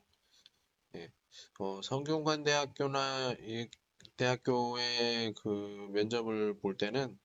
[0.94, 1.10] 예,
[1.58, 3.68] 어, 성균관대학교나 이
[4.16, 7.18] 대학교의 그 면접을 볼 때는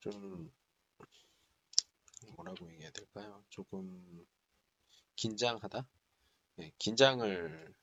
[0.00, 0.52] 좀
[2.36, 3.42] 뭐라고 얘기해야 될까요?
[3.50, 4.24] 조금
[5.16, 5.84] 긴장하다?
[6.56, 7.74] 네, 긴장을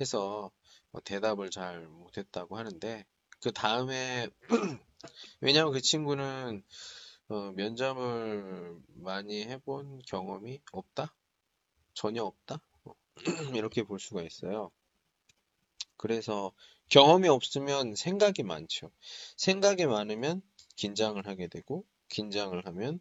[0.00, 0.50] 해서
[0.92, 3.04] 뭐 대답을 잘 못했다고 하는데
[3.40, 4.28] 그 다음에
[5.40, 6.64] 왜냐면 그 친구는
[7.28, 11.14] 어, 면접을 많이 해본 경험이 없다?
[11.94, 12.60] 전혀 없다?
[13.58, 14.70] 이렇게 볼 수가 있어요.
[15.96, 16.52] 그래서
[16.90, 18.90] 경험이 없으면 생각이 많죠.
[19.36, 20.42] 생각이 많으면
[20.76, 23.00] 긴장을 하게 되고 긴장을 하면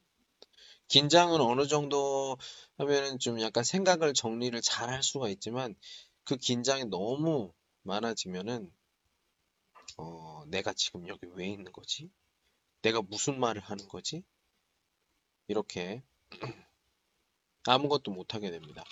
[0.90, 2.38] 긴장은 어느 정도
[2.78, 5.76] 하면은 좀 약간 생각을 정리를 잘 할 수가 있지만
[6.26, 8.72] 그 긴장이 너무 많아지면은
[9.98, 12.10] 어, 내가 지금 여기 왜 있는 거지?
[12.82, 14.24] 내가 무슨 말을 하는 거지?
[15.48, 16.04] 이렇게
[17.66, 18.84] 아무것도 못하게 됩니다.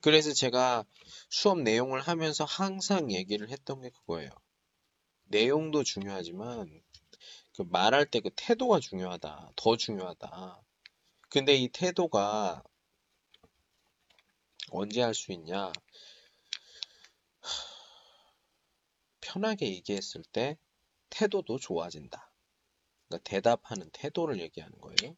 [0.00, 0.84] 그래서 제가
[1.30, 4.30] 수업 내용을 하면서 항상 얘기를 했던 게 그거예요.
[5.24, 6.82] 내용도 중요하지만
[7.56, 9.52] 그 말할 때 그 태도가 중요하다.
[9.56, 10.62] 더 중요하다.
[11.30, 12.62] 근데 이 태도가
[14.70, 15.72] 언제 할 수 있냐?
[19.34, 20.56] 편하게 얘기했을 때
[21.10, 22.32] 태도도 좋아진다.
[23.08, 25.16] 그러니까 대답하는 태도를 얘기하는 거예요.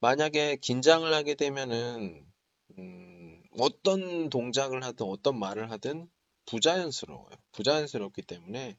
[0.00, 2.26] 만약에 긴장을 하게 되면은
[2.78, 6.10] 음, 어떤 동작을 하든 어떤 말을 하든
[6.46, 7.36] 부자연스러워요.
[7.52, 8.78] 부자연스럽기 때문에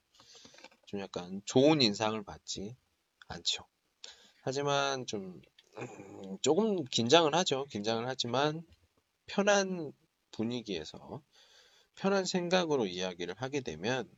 [0.88, 2.76] 좀 약간 좋은 인상을 받지
[3.28, 3.68] 않죠.
[4.42, 5.40] 하지만 좀
[5.78, 7.66] 음, 조금 긴장을 하죠.
[7.66, 8.66] 긴장을 하지만
[9.28, 9.94] 편한
[10.32, 11.22] 분위기에서
[12.00, 14.10] 편한 생각으로 이야기를 하게 되면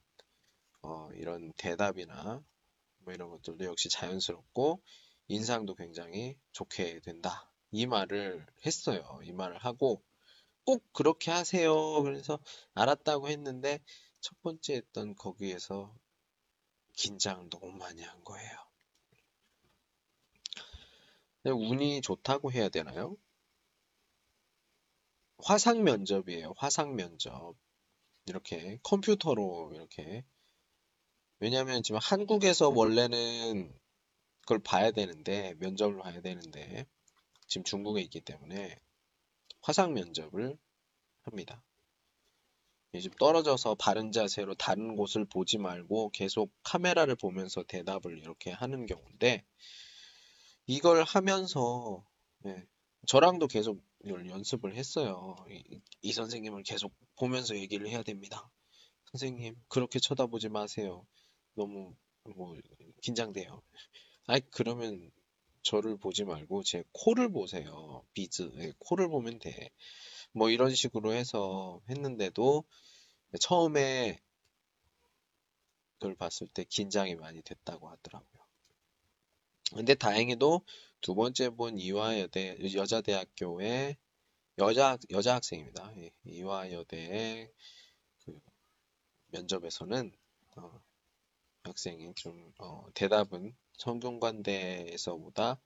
[0.83, 2.43] 어, 이런 대답이나
[2.99, 4.83] 뭐 이런 것들도 역시 자연스럽고
[5.27, 7.51] 인상도 굉장히 좋게 된다.
[7.71, 9.19] 이 말을 했어요.
[9.23, 10.03] 이 말을 하고
[10.63, 11.73] 꼭 그렇게 하세요.
[12.03, 12.37] 그래서
[12.75, 13.79] 알았다고 했는데
[14.19, 15.91] 첫 번째 했던 거기에서
[16.93, 18.57] 긴장을 너무 많이 한 거예요.
[21.45, 23.17] 운이 좋다고 해야 되나요?
[25.43, 26.53] 화상 면접이에요.
[26.57, 27.55] 화상 면접.
[28.25, 30.23] 이렇게 컴퓨터로 이렇게
[31.39, 33.73] 왜냐하면 지금 한국에서 원래는
[34.41, 36.85] 그걸 봐야 되는데 면접을 봐야 되는데
[37.47, 38.79] 지금 중국에 있기 때문에
[39.61, 40.57] 화상 면접을
[41.23, 41.63] 합니다.
[42.93, 49.45] 지금 떨어져서 바른 자세로 다른 곳을 보지 말고 계속 카메라를 보면서 대답을 이렇게 하는 경우인데
[50.67, 52.05] 이걸 하면서
[52.39, 52.65] 네,
[53.07, 55.35] 저랑도 계속 연습을 했어요.
[55.49, 58.49] 이, 이 선생님을 계속 보면서 얘기를 해야 됩니다.
[59.11, 61.05] 선생님 그렇게 쳐다보지 마세요.
[61.53, 61.95] 너무
[62.35, 62.55] 뭐
[63.01, 63.61] 긴장돼요.
[64.27, 65.11] 아이 그러면
[65.63, 68.03] 저를 보지 말고 제 코를 보세요.
[68.13, 69.69] 비즈 네, 코를 보면 돼.
[70.31, 72.63] 뭐 이런 식으로 해서 했는데도
[73.39, 74.19] 처음에
[75.99, 78.40] 그걸 봤을 때 긴장이 많이 됐다고 하더라고요.
[79.75, 80.65] 근데 다행히도
[81.01, 83.97] 두 번째 본 이화여대 여자대학교의
[84.57, 85.93] 여자 여자 학생입니다.
[85.97, 87.51] 예, 이화여대의
[88.25, 88.39] 그
[89.27, 90.11] 면접에서는
[90.57, 90.81] 어,
[91.63, 95.59] 학생이 좀 어, 대답은 성균관대에서보다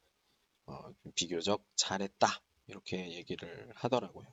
[0.67, 2.27] 어, 비교적 잘했다
[2.67, 4.27] 이렇게 얘기를 하더라고요.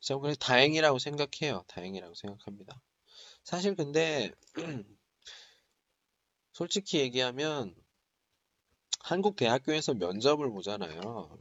[0.00, 1.64] 저는 그래서 다행이라고 생각해요.
[1.68, 2.80] 다행이라고 생각합니다.
[3.44, 4.32] 사실 근데
[6.52, 7.74] 솔직히 얘기하면
[9.00, 11.36] 한국 대학교에서 면접을 보잖아요.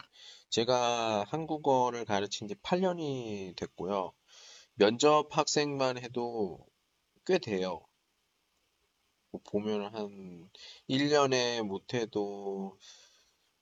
[0.49, 4.11] 제가 한국어를 가르친 지 8년이 됐고요.
[4.75, 6.65] 면접 학생만 해도
[7.25, 7.81] 꽤 돼요.
[9.31, 10.49] 뭐 보면 한
[10.87, 12.77] 1년에 못해도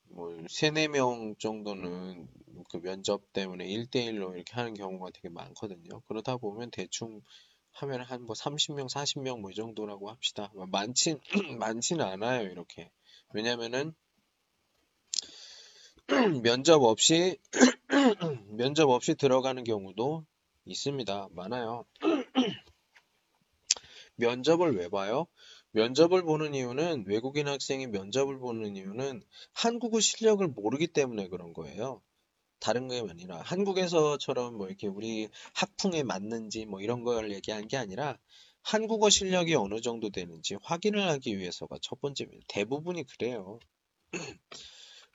[0.10, 2.28] 뭐 3, 4명 정도는
[2.70, 6.02] 그 면접 때문에 1대1로 이렇게 하는 경우가 되게 많거든요.
[6.08, 7.22] 그러다 보면 대충
[7.74, 10.52] 하면 한 뭐 30명, 40명 뭐 이 정도라고 합시다.
[10.70, 11.20] 많진,
[11.60, 12.92] 많지는 않아요, 이렇게.
[13.34, 13.94] 왜냐면은
[16.44, 17.38] 면접 없이
[18.58, 20.26] 면접 없이 들어가는 경우도
[20.66, 21.30] 있습니다.
[21.32, 21.86] 많아요.
[24.16, 25.28] 면접을 왜 봐요?
[25.72, 29.22] 면접을 보는 이유는 외국인 학생이 면접을 보는 이유는
[29.54, 32.02] 한국어 실력을 모르기 때문에 그런 거예요.
[32.60, 38.18] 다른 게 아니라 한국에서처럼 뭐 이렇게 우리 학풍에 맞는지 뭐 이런 걸 얘기한 게 아니라
[38.68, 42.44] 한국어 실력이 어느 정도 되는지 확인을 하기 위해서가 첫 번째입니다.
[42.50, 43.60] 대부분이 그래요.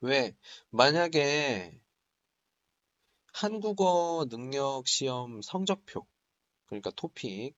[0.00, 0.34] 왜?
[0.70, 1.78] 만약에
[3.34, 6.06] 한국어 능력 시험 성적표,
[6.64, 7.54] 그러니까 토픽,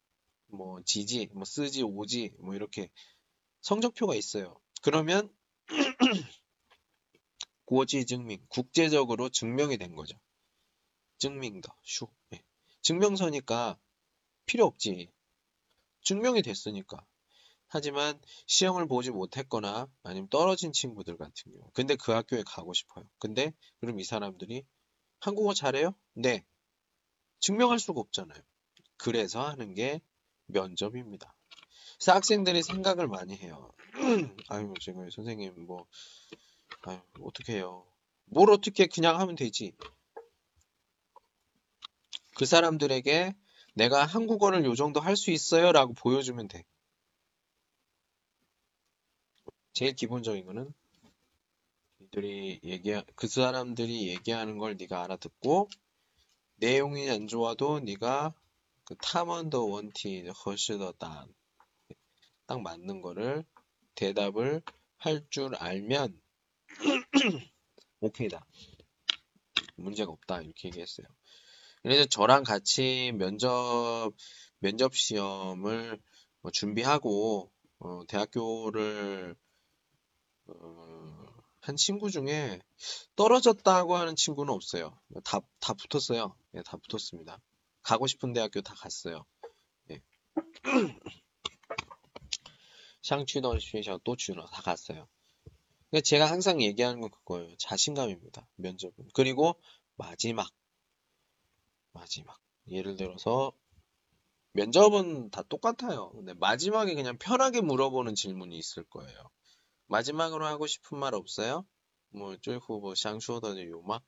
[0.46, 2.90] 뭐 지지, 뭐 쓰지, 오지, 뭐 이렇게
[3.60, 4.60] 성적표가 있어요.
[4.82, 5.32] 그러면
[7.66, 10.18] 고지 증명, 국제적으로 증명이 된 거죠.
[11.18, 12.08] 증명더, 슈.
[12.30, 12.42] 네.
[12.82, 13.78] 증명서니까
[14.44, 15.13] 필요 없지.
[16.04, 17.04] 증명이 됐으니까.
[17.66, 21.70] 하지만 시험을 보지 못했거나 아니면 떨어진 친구들 같은 경우.
[21.72, 23.04] 근데 그 학교에 가고 싶어요.
[23.18, 24.64] 근데 그럼 이 사람들이
[25.18, 25.94] 한국어 잘해요?
[26.12, 26.44] 네.
[27.40, 28.40] 증명할 수가 없잖아요.
[28.96, 30.00] 그래서 하는 게
[30.46, 31.34] 면접입니다.
[31.96, 33.72] 그래서 학생들이 생각을 많이 해요.
[34.48, 35.86] 아유, 지금 선생님 뭐
[36.82, 37.86] 아유, 어떻게 해요?
[38.26, 39.72] 뭘 어떻게 그냥 하면 되지?
[42.36, 43.34] 그 사람들에게
[43.74, 46.64] 내가 한국어를 요 정도 할 수 있어요 라고 보여주면 돼.
[49.72, 50.72] 제일 기본적인 거는
[52.00, 55.68] 이들이 얘기 그 사람들이 얘기하는 걸 네가 알아듣고
[56.56, 58.34] 내용이 안 좋아도 네가
[58.84, 61.34] 그 타먼더 원티 허시더단
[62.46, 63.44] 딱 맞는 거를
[63.96, 64.62] 대답을
[64.98, 66.20] 할 줄 알면
[68.00, 68.46] 오케이다.
[69.76, 70.42] 문제가 없다.
[70.42, 71.06] 이렇게 얘기했어요.
[71.84, 74.10] 그래서 저랑 같이 면접,
[74.58, 76.00] 면접 시험을
[76.40, 79.36] 뭐 준비하고, 어, 대학교를,
[80.46, 81.26] 어,
[81.60, 82.58] 한 친구 중에
[83.16, 84.98] 떨어졌다고 하는 친구는 없어요.
[85.24, 86.34] 다, 다 붙었어요.
[86.52, 87.38] 네, 다 붙었습니다.
[87.82, 89.26] 가고 싶은 대학교 다 갔어요.
[89.84, 90.02] 네.
[93.02, 95.06] 샹취던 쉐샤 또취너 다 갔어요.
[96.02, 97.54] 제가 항상 얘기하는 건 그거예요.
[97.58, 98.48] 자신감입니다.
[98.56, 99.10] 면접은.
[99.12, 99.60] 그리고
[99.96, 100.48] 마지막.
[101.94, 102.38] 마지막.
[102.68, 103.52] 예를 들어서
[104.52, 106.10] 면접은 다 똑같아요.
[106.12, 109.30] 근데 마지막에 그냥 편하게 물어보는 질문이 있을 거예요.
[109.86, 111.66] 마지막으로 하고 싶은 말 없어요?
[112.10, 114.00] 뭐, 쫄후 뭐, 샹슈어더니 요마?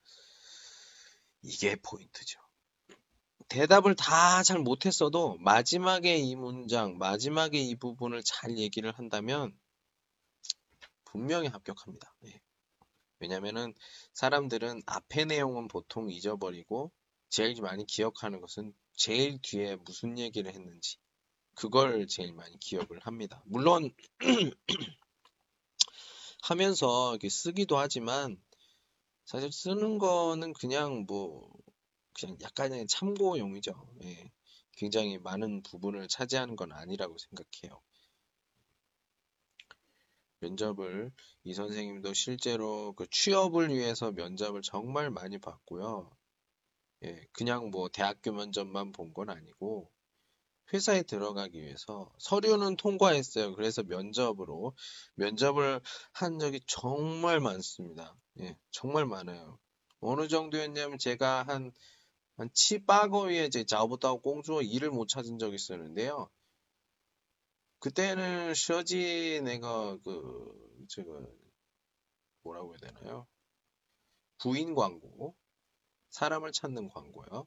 [1.42, 2.40] 이게 포인트죠.
[3.49, 9.59] 대답을 다 잘 못했어도 마지막에 이 문장, 마지막에 이 부분을 잘 얘기를 한다면
[11.05, 12.14] 분명히 합격합니다.
[12.27, 12.40] 예.
[13.18, 13.75] 왜냐면은
[14.12, 16.92] 사람들은 앞의 내용은 보통 잊어버리고
[17.28, 20.98] 제일 많이 기억하는 것은 제일 뒤에 무슨 얘기를 했는지
[21.54, 23.42] 그걸 제일 많이 기억을 합니다.
[23.46, 23.90] 물론
[26.42, 28.40] 하면서 이렇게 쓰기도 하지만
[29.24, 31.50] 사실 쓰는 거는 그냥 뭐
[32.18, 33.72] 그냥 약간의 참고용이죠.
[34.04, 34.30] 예.
[34.72, 37.80] 굉장히 많은 부분을 차지하는 건 아니라고 생각해요.
[40.40, 41.12] 면접을
[41.44, 46.11] 이 선생님도 실제로 그 취업을 위해서 면접을 정말 많이 봤고요.
[47.05, 49.90] 예, 그냥 뭐 대학교 면접만 본 건 아니고
[50.72, 53.55] 회사에 들어가기 위해서 서류는 통과했어요.
[53.57, 54.74] 그래서 면접으로
[55.16, 55.80] 면접을
[56.12, 58.16] 한 적이 정말 많습니다.
[58.40, 59.59] 예, 정말 많아요.
[60.01, 61.72] 어느 정도였냐면 제가 한,
[62.38, 66.30] 한 치바거위에 제 자부다고 공주어 일을 못 찾은 적이 있었는데요.
[67.78, 71.09] 그때는 셔지 내가 그 제가
[72.42, 73.26] 뭐라고 해야 되나요?
[74.38, 75.34] 부인 광고
[76.16, 77.46] 사람을 찾는 광고요.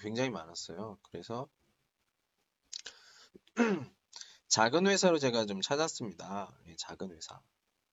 [0.00, 1.00] 굉장히 많았어요.
[1.02, 1.48] 그래서
[4.46, 6.56] 작은 회사로 제가 좀 찾았습니다.
[6.68, 7.42] 예, 작은 회사.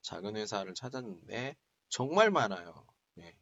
[0.03, 1.55] 작은 회사를 찾았는데
[1.87, 2.85] 정말 많아요.
[3.17, 3.35] 예.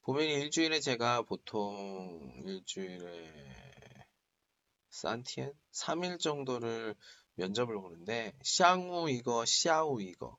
[0.00, 4.06] 보면 일주일에 제가 보통 일주일에
[4.88, 6.94] 산티엔 3일 정도를
[7.34, 10.38] 면접을 보는데 샹우 이거 샤우 이거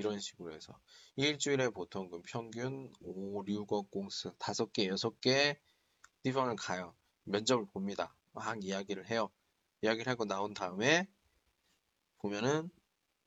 [0.00, 0.80] 이런 식으로 해서
[1.16, 6.96] 일주일에 보통 그 평균 5, 6억 공스 5개, 6개地方을 가요.
[7.24, 8.16] 면접을 봅니다.
[8.32, 9.30] 막 이야기를 해요.
[9.82, 11.06] 이야기를 하고 나온 다음에
[12.18, 12.70] 보면은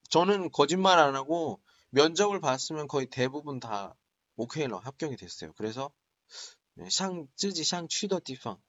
[0.09, 1.61] 저는 거짓말 안 하고
[1.91, 3.95] 면접을 봤으면 거의 대부분 다
[4.35, 5.53] 오케이로 합격이 됐어요.
[5.53, 5.91] 그래서
[6.89, 8.59] 샹 쯔지 샹 취더 디팡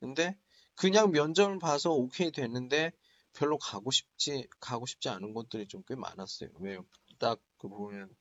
[0.00, 0.38] 근데
[0.76, 2.92] 그냥 면접을 봐서 오케이 됐는데
[3.34, 6.50] 별로 가고 싶지 가고 싶지 않은 곳들이 좀 꽤 많았어요.
[6.60, 6.84] 왜요?
[7.18, 8.14] 딱 그 보면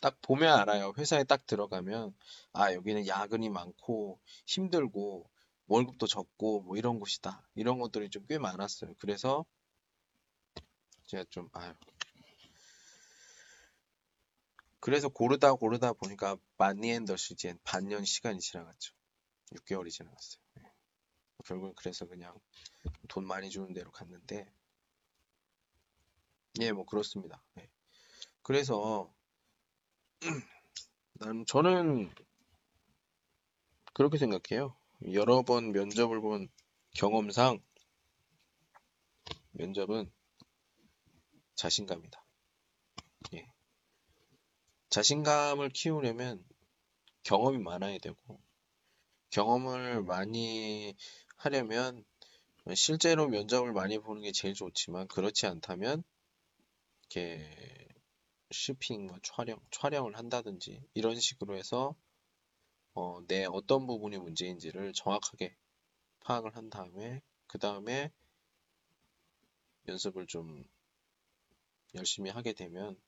[0.00, 0.92] 딱 보면 알아요.
[0.98, 2.14] 회사에 딱 들어가면
[2.52, 5.28] 아 여기는 야근이 많고 힘들고
[5.66, 7.48] 월급도 적고 뭐 이런 곳이다.
[7.54, 8.94] 이런 것들이 좀 꽤 많았어요.
[8.98, 9.44] 그래서
[11.06, 11.74] 제가 좀 아유
[14.80, 18.94] 그래서 고르다 고르다 보니까 마니앤더 시즌 반년 시간이 지나갔죠.
[19.52, 20.40] 6개월이 지나갔어요.
[21.48, 21.54] 네.
[21.54, 22.38] 결국은 그래서 그냥
[23.08, 24.52] 돈 많이 주는 데로 갔는데
[26.60, 27.42] 예, 뭐 그렇습니다.
[27.54, 27.70] 네.
[28.42, 29.12] 그래서
[31.14, 32.10] 난 저는
[33.94, 34.76] 그렇게 생각해요.
[35.12, 36.48] 여러 번 면접을 본
[36.94, 37.62] 경험상
[39.52, 40.12] 면접은
[41.54, 42.24] 자신감이다.
[43.34, 43.52] 예.
[44.90, 46.44] 자신감을 키우려면
[47.22, 48.40] 경험이 많아야 되고
[49.30, 50.96] 경험을 많이
[51.38, 52.04] 하려면
[52.74, 56.04] 실제로 면접을 많이 보는 게 제일 좋지만 그렇지 않다면
[57.00, 57.88] 이렇게
[58.50, 61.94] 쇼핑, 뭐 촬영, 촬영을 한다든지 이런 식으로 해서
[62.94, 65.56] 어, 내 어떤 부분이 문제인지를 정확하게
[66.20, 68.10] 파악을 한 다음에 그 다음에
[69.86, 70.64] 연습을 좀
[71.94, 73.00] 열심히 하게 되면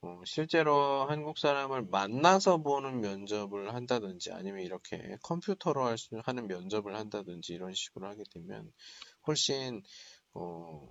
[0.00, 6.94] 어, 실제로 한국 사람을 만나서 보는 면접을 한다든지 아니면 이렇게 컴퓨터로 할 수, 하는 면접을
[6.94, 8.72] 한다든지 이런 식으로 하게 되면
[9.26, 9.82] 훨씬
[10.34, 10.88] 어,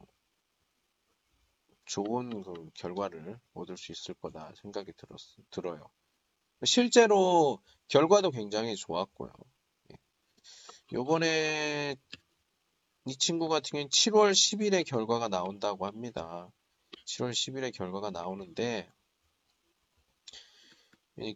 [1.85, 5.17] 좋은 그 결과를 얻을 수 있을 거다 생각이 들었,
[5.51, 5.89] 들어요.
[6.65, 9.31] 실제로 결과도 굉장히 좋았고요.
[9.93, 9.97] 예.
[10.91, 11.95] 요번에
[13.05, 16.51] 이 친구 같은 경우는 7월 10일에 결과가 나온다고 합니다.
[17.05, 18.91] 7월 10일에 결과가 나오는데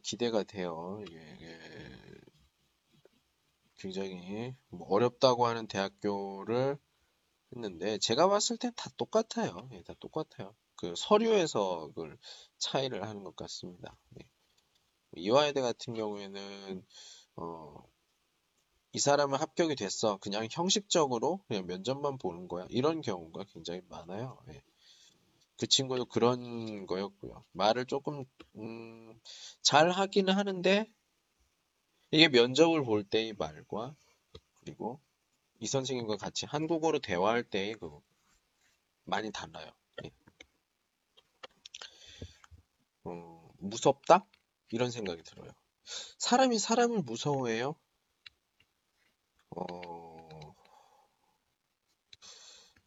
[0.03, 1.01] 기대가 돼요.
[1.07, 1.37] 이게
[3.77, 6.77] 굉장히 뭐 어렵다고 하는 대학교를
[7.55, 9.69] 했는데 제가 봤을 땐 다 똑같아요.
[9.73, 10.55] 예, 다 똑같아요.
[10.75, 12.17] 그 서류에서 그걸
[12.57, 13.97] 차이를 하는 것 같습니다.
[14.19, 14.27] 예.
[15.15, 16.85] 이화여대 같은 경우에는
[17.37, 17.83] 어,
[18.93, 20.17] 이 사람은 합격이 됐어.
[20.17, 22.65] 그냥 형식적으로 그냥 면접만 보는 거야.
[22.69, 24.37] 이런 경우가 굉장히 많아요.
[24.49, 24.61] 예.
[25.61, 27.45] 그 친구도 그런 거였고요.
[27.51, 29.13] 말을 조금 음,
[29.61, 30.91] 잘 하기는 하는데
[32.09, 33.95] 이게 면접을 볼 때의 말과
[34.59, 34.99] 그리고
[35.59, 37.91] 이 선생님과 같이 한국어로 대화할 때의 그
[39.03, 39.69] 많이 달라요.
[40.03, 40.09] 예.
[43.03, 44.25] 어, 무섭다?
[44.71, 45.51] 이런 생각이 들어요.
[46.17, 47.75] 사람이 사람을 무서워해요?
[49.51, 50.55] 어,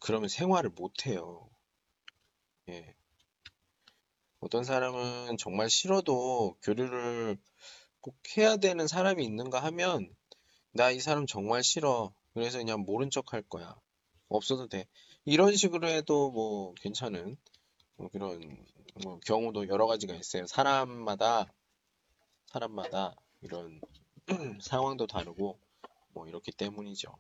[0.01, 1.54] 그러면 생활을 못해요.
[2.69, 2.95] 예.
[4.41, 7.39] 어떤 사람은 정말 싫어도 교류를
[8.01, 10.15] 꼭 해야 되는 사람이 있는가 하면
[10.73, 12.13] 나 이 사람 정말 싫어.
[12.35, 13.77] 그래서 그냥 모른 척 할 거야.
[14.29, 14.87] 없어도 돼.
[15.25, 17.37] 이런 식으로 해도 뭐 괜찮은
[17.97, 18.67] 뭐 그런
[19.05, 20.47] 뭐 경우도 여러 가지가 있어요.
[20.47, 21.53] 사람마다
[22.47, 23.81] 사람마다 이런
[24.63, 25.59] 상황도 다르고
[26.13, 27.17] 뭐 이렇기 때문이죠.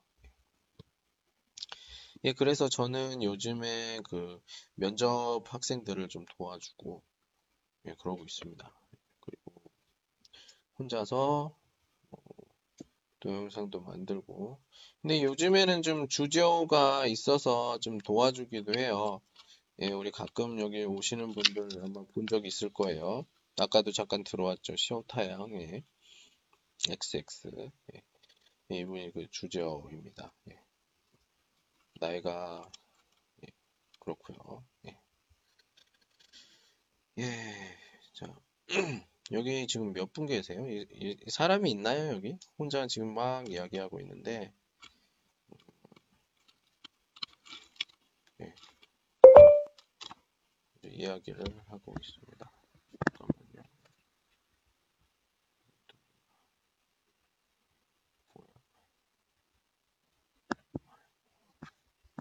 [2.25, 4.41] 예, 그래서 저는 요즘에 그
[4.75, 7.03] 면접 학생들을 좀 도와주고
[7.89, 8.73] 예, 그러고 있습니다.
[9.21, 9.53] 그리고
[10.79, 11.57] 혼자서
[12.11, 12.21] 뭐
[13.21, 14.61] 동영상도 만들고
[15.03, 19.21] 근데 요즘에는 좀 주제어가 있어서 좀 도와주기도 해요.
[19.81, 23.27] 예, 우리 가끔 여기 오시는 분들 아마 본 적 있을 거예요.
[23.59, 24.77] 아까도 잠깐 들어왔죠.
[24.77, 25.85] 시오타양, 예.
[26.91, 27.51] XX.
[27.95, 28.03] 예.
[28.73, 30.33] 예, 이분이 그 주제어입니다.
[30.51, 30.64] 예.
[32.05, 32.71] 나이가,
[33.45, 33.49] 예.
[33.99, 34.99] 그렇고요 예.
[37.19, 37.25] 예.
[38.15, 38.27] 자.
[39.33, 40.69] 여기 지금 몇 분 계세요?
[40.69, 42.37] 이, 이, 사람이 있나요, 여기?
[42.59, 44.53] 혼자 지금 막 이야기하고 있는데,
[50.83, 52.51] 이야기를 하고 있습니다.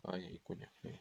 [0.03, 0.67] 아예 있군요.
[0.85, 0.99] 예.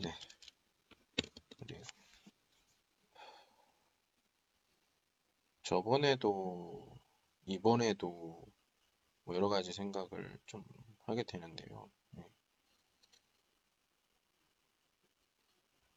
[0.00, 0.12] 네.
[1.58, 1.82] 그래요.
[5.62, 6.86] 저번에도
[7.46, 8.42] 이번에도
[9.24, 10.64] 뭐 여러 가지 생각을 좀
[11.06, 11.90] 하게 되는데요.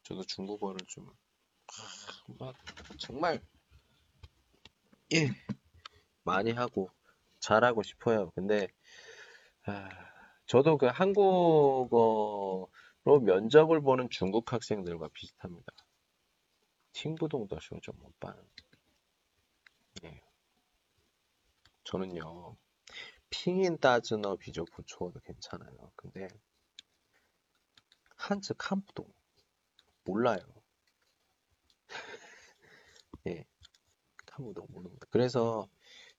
[0.06, 1.12] 저도 중국어를 좀,
[2.40, 2.56] 막,
[3.00, 3.42] 정말,
[5.14, 5.32] 예,
[6.24, 6.92] 많이 하고,
[7.40, 8.30] 잘하고 싶어요.
[8.36, 8.68] 근데,
[9.64, 9.90] 아,
[10.46, 12.70] 저도 그 한국어로
[13.24, 15.74] 면접을 보는 중국 학생들과 비슷합니다.
[16.94, 18.48] 팅부동더 쇼죠, 오빠는.
[20.04, 20.22] 예.
[21.84, 22.56] 저는요,
[23.32, 25.92] 핑인 따즈너 비교 부초도 괜찮아요.
[25.96, 26.28] 근데,
[28.18, 29.12] 한즈 칸부동
[30.06, 30.40] 몰라요.
[33.28, 33.46] 예.
[34.26, 35.08] 칸부동 모릅니다.
[35.10, 35.68] 그래서,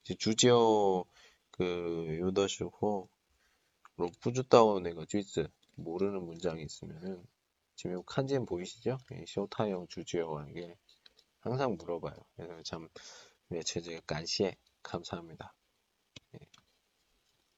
[0.03, 1.05] 이제 주지오
[1.51, 3.09] 그 요더슈호
[3.97, 7.25] 로프주다오 내가 쥐즈 모르는 문장이 있으면은
[7.75, 8.97] 지금 칸지엔 보이시죠?
[9.13, 10.77] 예, 쇼타용 주지오에게
[11.39, 12.15] 항상 물어봐요.
[12.35, 12.87] 그래서 참
[13.49, 15.53] 매체제 간시에 감사합니다.
[16.35, 16.39] 예,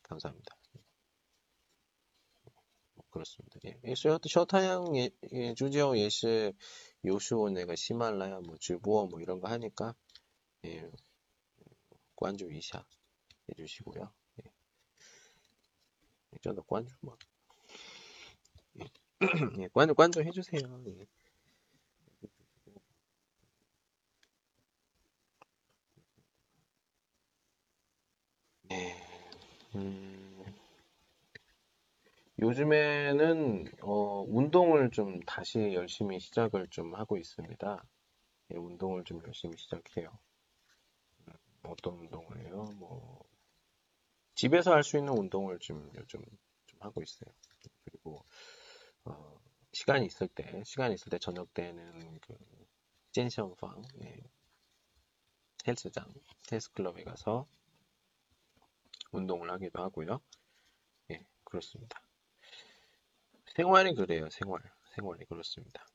[0.04, 0.59] 감사합니다.
[3.10, 3.60] 뭐 그렇습니다.
[3.84, 6.54] 예, 쇼, 쇼타양 예, 예, 주지오 예시
[7.06, 9.96] 요슈오 내가 시말라야 뭐 주보어 뭐 이런 거 하니까
[10.66, 10.90] 예,
[12.16, 12.86] 관주 이샤
[13.50, 14.12] 해주시고요.
[14.46, 14.52] 예.
[16.42, 17.18] 저도 관주 뭐
[18.80, 18.86] 예.
[19.64, 20.84] 예, 관주 관주 해주세요.
[20.88, 21.06] 예.
[28.70, 28.96] 네.
[29.76, 30.09] 음,
[32.42, 37.84] 요즘에는 어, 운동을 좀 다시 열심히 시작을 좀 하고 있습니다.
[38.54, 40.18] 예, 운동을 좀 열심히 시작해요.
[41.28, 41.34] 음,
[41.64, 42.66] 어떤 운동을 해요?
[42.78, 43.24] 뭐
[44.36, 46.24] 집에서 할 수 있는 운동을 좀 요즘
[46.66, 47.30] 좀 하고 있어요.
[47.86, 48.24] 그리고
[49.06, 49.40] 어,
[49.74, 52.36] 시간이 있을 때, 시간이 있을 때 저녁 때는 그
[53.12, 54.18] 젠션방, 예,
[55.66, 56.14] 헬스장,
[56.52, 57.48] 헬스 클럽에 가서
[59.12, 60.20] 운동을 하기도 하고요.
[61.12, 62.02] 예, 그렇습니다.
[63.60, 64.62] 생활이 그래요, 생활.
[64.96, 65.86] 생활이 그렇습니다.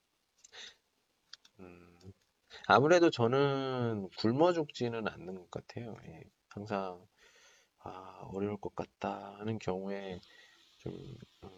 [1.61, 1.99] 음,
[2.67, 5.97] 아무래도 저는 굶어 죽지는 않는 것 같아요.
[6.05, 7.03] 예, 항상
[7.79, 10.21] 아, 어려울 것 같다 하는 경우에
[10.81, 10.93] 좀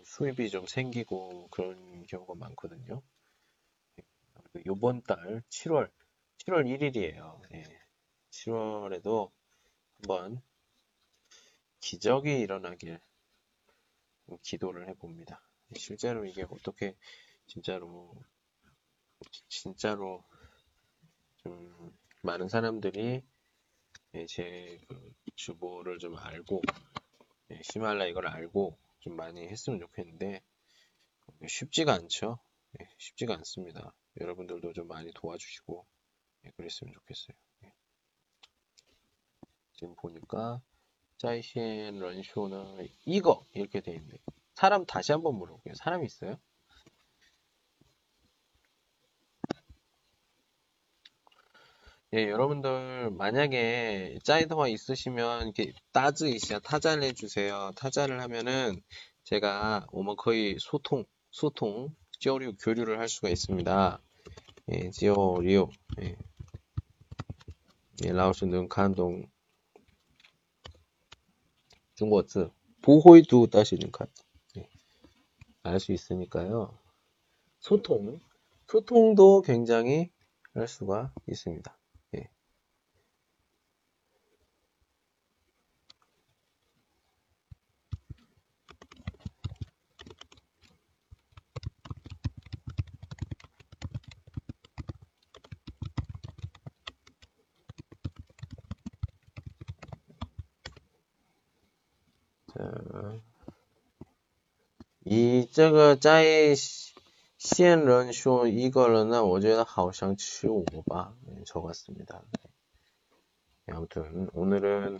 [0.04, 3.02] 수입이 좀 생기고 그런 경우가 많거든요.
[4.64, 5.90] 요번 달 7월
[6.38, 7.40] 7월 1일이에요.
[7.52, 7.64] 예,
[8.30, 9.32] 7월에도
[9.96, 10.40] 한번
[11.80, 13.00] 기적이 일어나길
[14.42, 15.45] 기도를 해봅니다.
[15.74, 16.94] 실제로 이게 어떻게
[17.46, 18.14] 진짜로
[19.48, 20.24] 진짜로
[21.38, 23.22] 좀 많은 사람들이
[24.28, 26.62] 제 그 주보를 좀 알고
[27.62, 30.42] 시말라 이걸 알고 좀 많이 했으면 좋겠는데
[31.46, 32.38] 쉽지가 않죠.
[32.98, 33.94] 쉽지가 않습니다.
[34.20, 35.86] 여러분들도 좀 많이 도와주시고
[36.56, 37.36] 그랬으면 좋겠어요.
[39.74, 40.60] 지금 보니까
[41.18, 44.18] 짜이시엔 런쇼는 이거 이렇게 돼 있네.
[44.56, 45.74] 사람 다시 한번 물어볼게요.
[45.74, 46.36] 사람 있어요?
[52.14, 55.72] 예, 여러분들 만약에 짜이더가 있으시면 이렇게
[56.34, 57.72] 이시야 타자를 해주세요.
[57.76, 58.82] 타자를 하면은
[59.24, 64.00] 제가 오면 거의 소통, 소통, 지오리오 교류를 할 수가 있습니다.
[64.72, 65.68] 예, 지오리오,
[66.00, 66.16] 예,
[68.04, 69.28] 예 라오스 능칸동
[71.96, 72.50] 중국어字
[72.86, 74.06] 보호이두 따시는 칸.
[74.06, 74.25] 예,
[75.66, 76.78] 알 수 있으니까요.
[77.60, 78.20] 소통,
[78.68, 80.10] 소통도 굉장히
[80.54, 81.76] 할 수가 있습니다.
[105.08, 106.53] 이, 这个在
[107.37, 112.21] 线人说 이거는 我觉得好像是我吧 네, 적었습니다.
[113.65, 114.99] 네, 아무튼 오늘은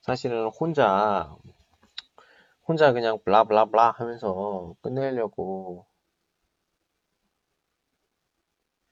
[0.00, 1.36] 사실은 혼자
[2.66, 5.86] 혼자 그냥 블라블라블라 하면서 끝내려고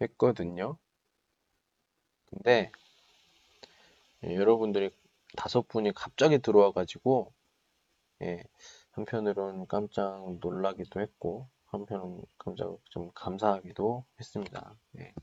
[0.01, 0.77] 했거든요.
[2.27, 2.71] 근데
[4.25, 4.91] 예, 여러분들이
[5.37, 7.33] 다섯 분이 갑자기 들어와가지고
[8.23, 8.45] 예,
[9.00, 14.76] 한편으론 깜짝 놀라기도 했고 한편은 깜짝 좀 감사하기도 했습니다.
[14.98, 15.14] 예.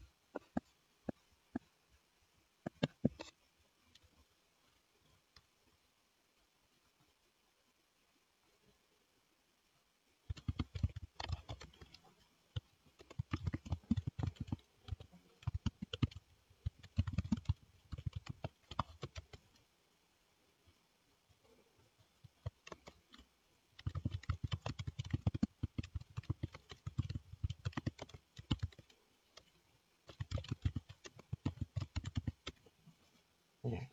[33.67, 33.91] 예.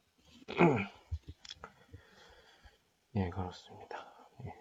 [3.15, 3.97] 예, 그렇습니다.
[4.45, 4.53] 예.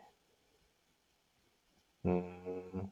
[2.07, 2.91] 음,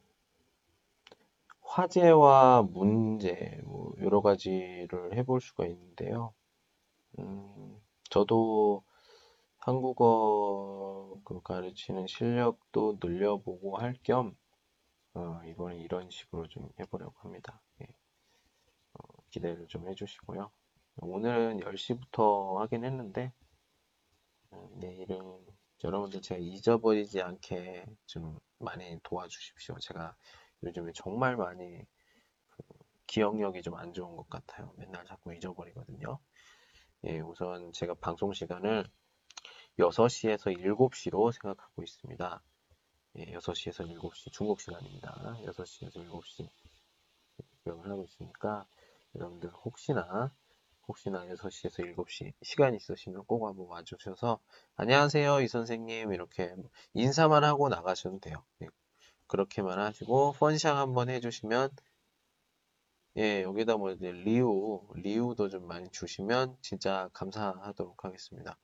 [1.91, 6.33] 화제와 문제, 뭐, 여러 가지를 해볼 수가 있는데요.
[7.19, 7.77] 음,
[8.09, 8.83] 저도
[9.57, 14.37] 한국어 그 가르치는 실력도 늘려보고 할 겸,
[15.15, 17.61] 어, 이번에 이런 식으로 좀 해보려고 합니다.
[17.81, 17.87] 예.
[18.93, 20.49] 어, 기대를 좀 해주시고요.
[20.95, 23.33] 오늘은 10시부터 하긴 했는데,
[24.51, 25.45] 어, 내일은
[25.83, 29.77] 여러분들 제가 잊어버리지 않게 좀 많이 도와주십시오.
[29.79, 30.15] 제가
[30.63, 31.85] 요즘에 정말 많이
[32.49, 32.63] 그
[33.07, 34.73] 기억력이 좀 안 좋은 것 같아요.
[34.77, 36.19] 맨날 자꾸 잊어버리거든요.
[37.05, 38.85] 예, 우선 제가 방송 시간을
[39.79, 42.43] 6시에서 7시로 생각하고 있습니다.
[43.17, 45.37] 예, 6시에서 7시 중국 시간입니다.
[45.45, 46.49] 6시에서 7시
[47.63, 48.65] 기억을 하고 있으니까
[49.15, 50.33] 여러분들 혹시나
[50.87, 54.39] 혹시나 6시에서 7시 시간 있으시면 꼭 한번 와주셔서
[54.75, 56.55] 안녕하세요 이 선생님 이렇게
[56.93, 58.43] 인사만 하고 나가셔도 돼요.
[59.31, 61.69] 예, 그렇게만 하시고 펀샹 한번 해주시면
[63.17, 68.57] 예, 여기다 뭐 이제 리우, 리우도 좀 많이 주시면 진짜 감사하도록 하겠습니다.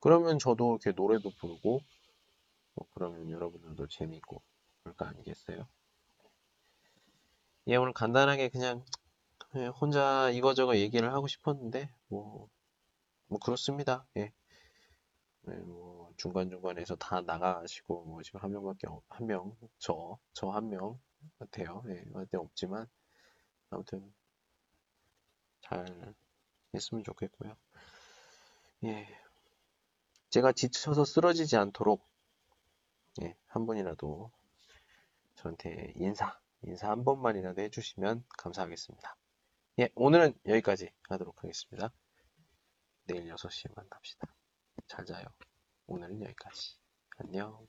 [0.00, 1.80] 그러면 저도 이렇게 노래도 부르고,
[2.74, 4.42] 뭐 그러면 여러분들도 재미있고,
[4.82, 5.66] 그럴 거 아니겠어요?
[7.68, 8.84] 예, 오늘 간단하게 그냥
[9.56, 12.50] 예, 혼자 이거저거 얘기를 하고 싶었는데, 뭐,
[13.28, 14.06] 뭐 그렇습니다.
[14.18, 14.34] 예.
[15.46, 20.70] 네, 뭐 중간중간에서 다 나가시고, 뭐 지금 한 명밖에, 없, 한 명, 저, 저 한
[20.70, 20.98] 명
[21.38, 21.82] 같아요.
[21.88, 22.88] 예, 한테 없지만,
[23.70, 24.14] 아무튼
[25.62, 26.14] 잘
[26.74, 27.56] 했으면 좋겠고요.
[28.84, 29.08] 예.
[30.30, 32.06] 제가 지쳐서 쓰러지지 않도록
[33.22, 34.30] 예, 한 번이라도
[35.36, 39.16] 저한테 인사, 인사 한 번만이라도 해주시면 감사하겠습니다.
[39.80, 41.92] 예, 오늘은 여기까지 하도록 하겠습니다.
[43.06, 44.26] 내일 6시에 만납시다.
[44.88, 45.26] 잘 자요.
[45.86, 46.76] 오늘은 여기까지.
[47.18, 47.66] 안녕.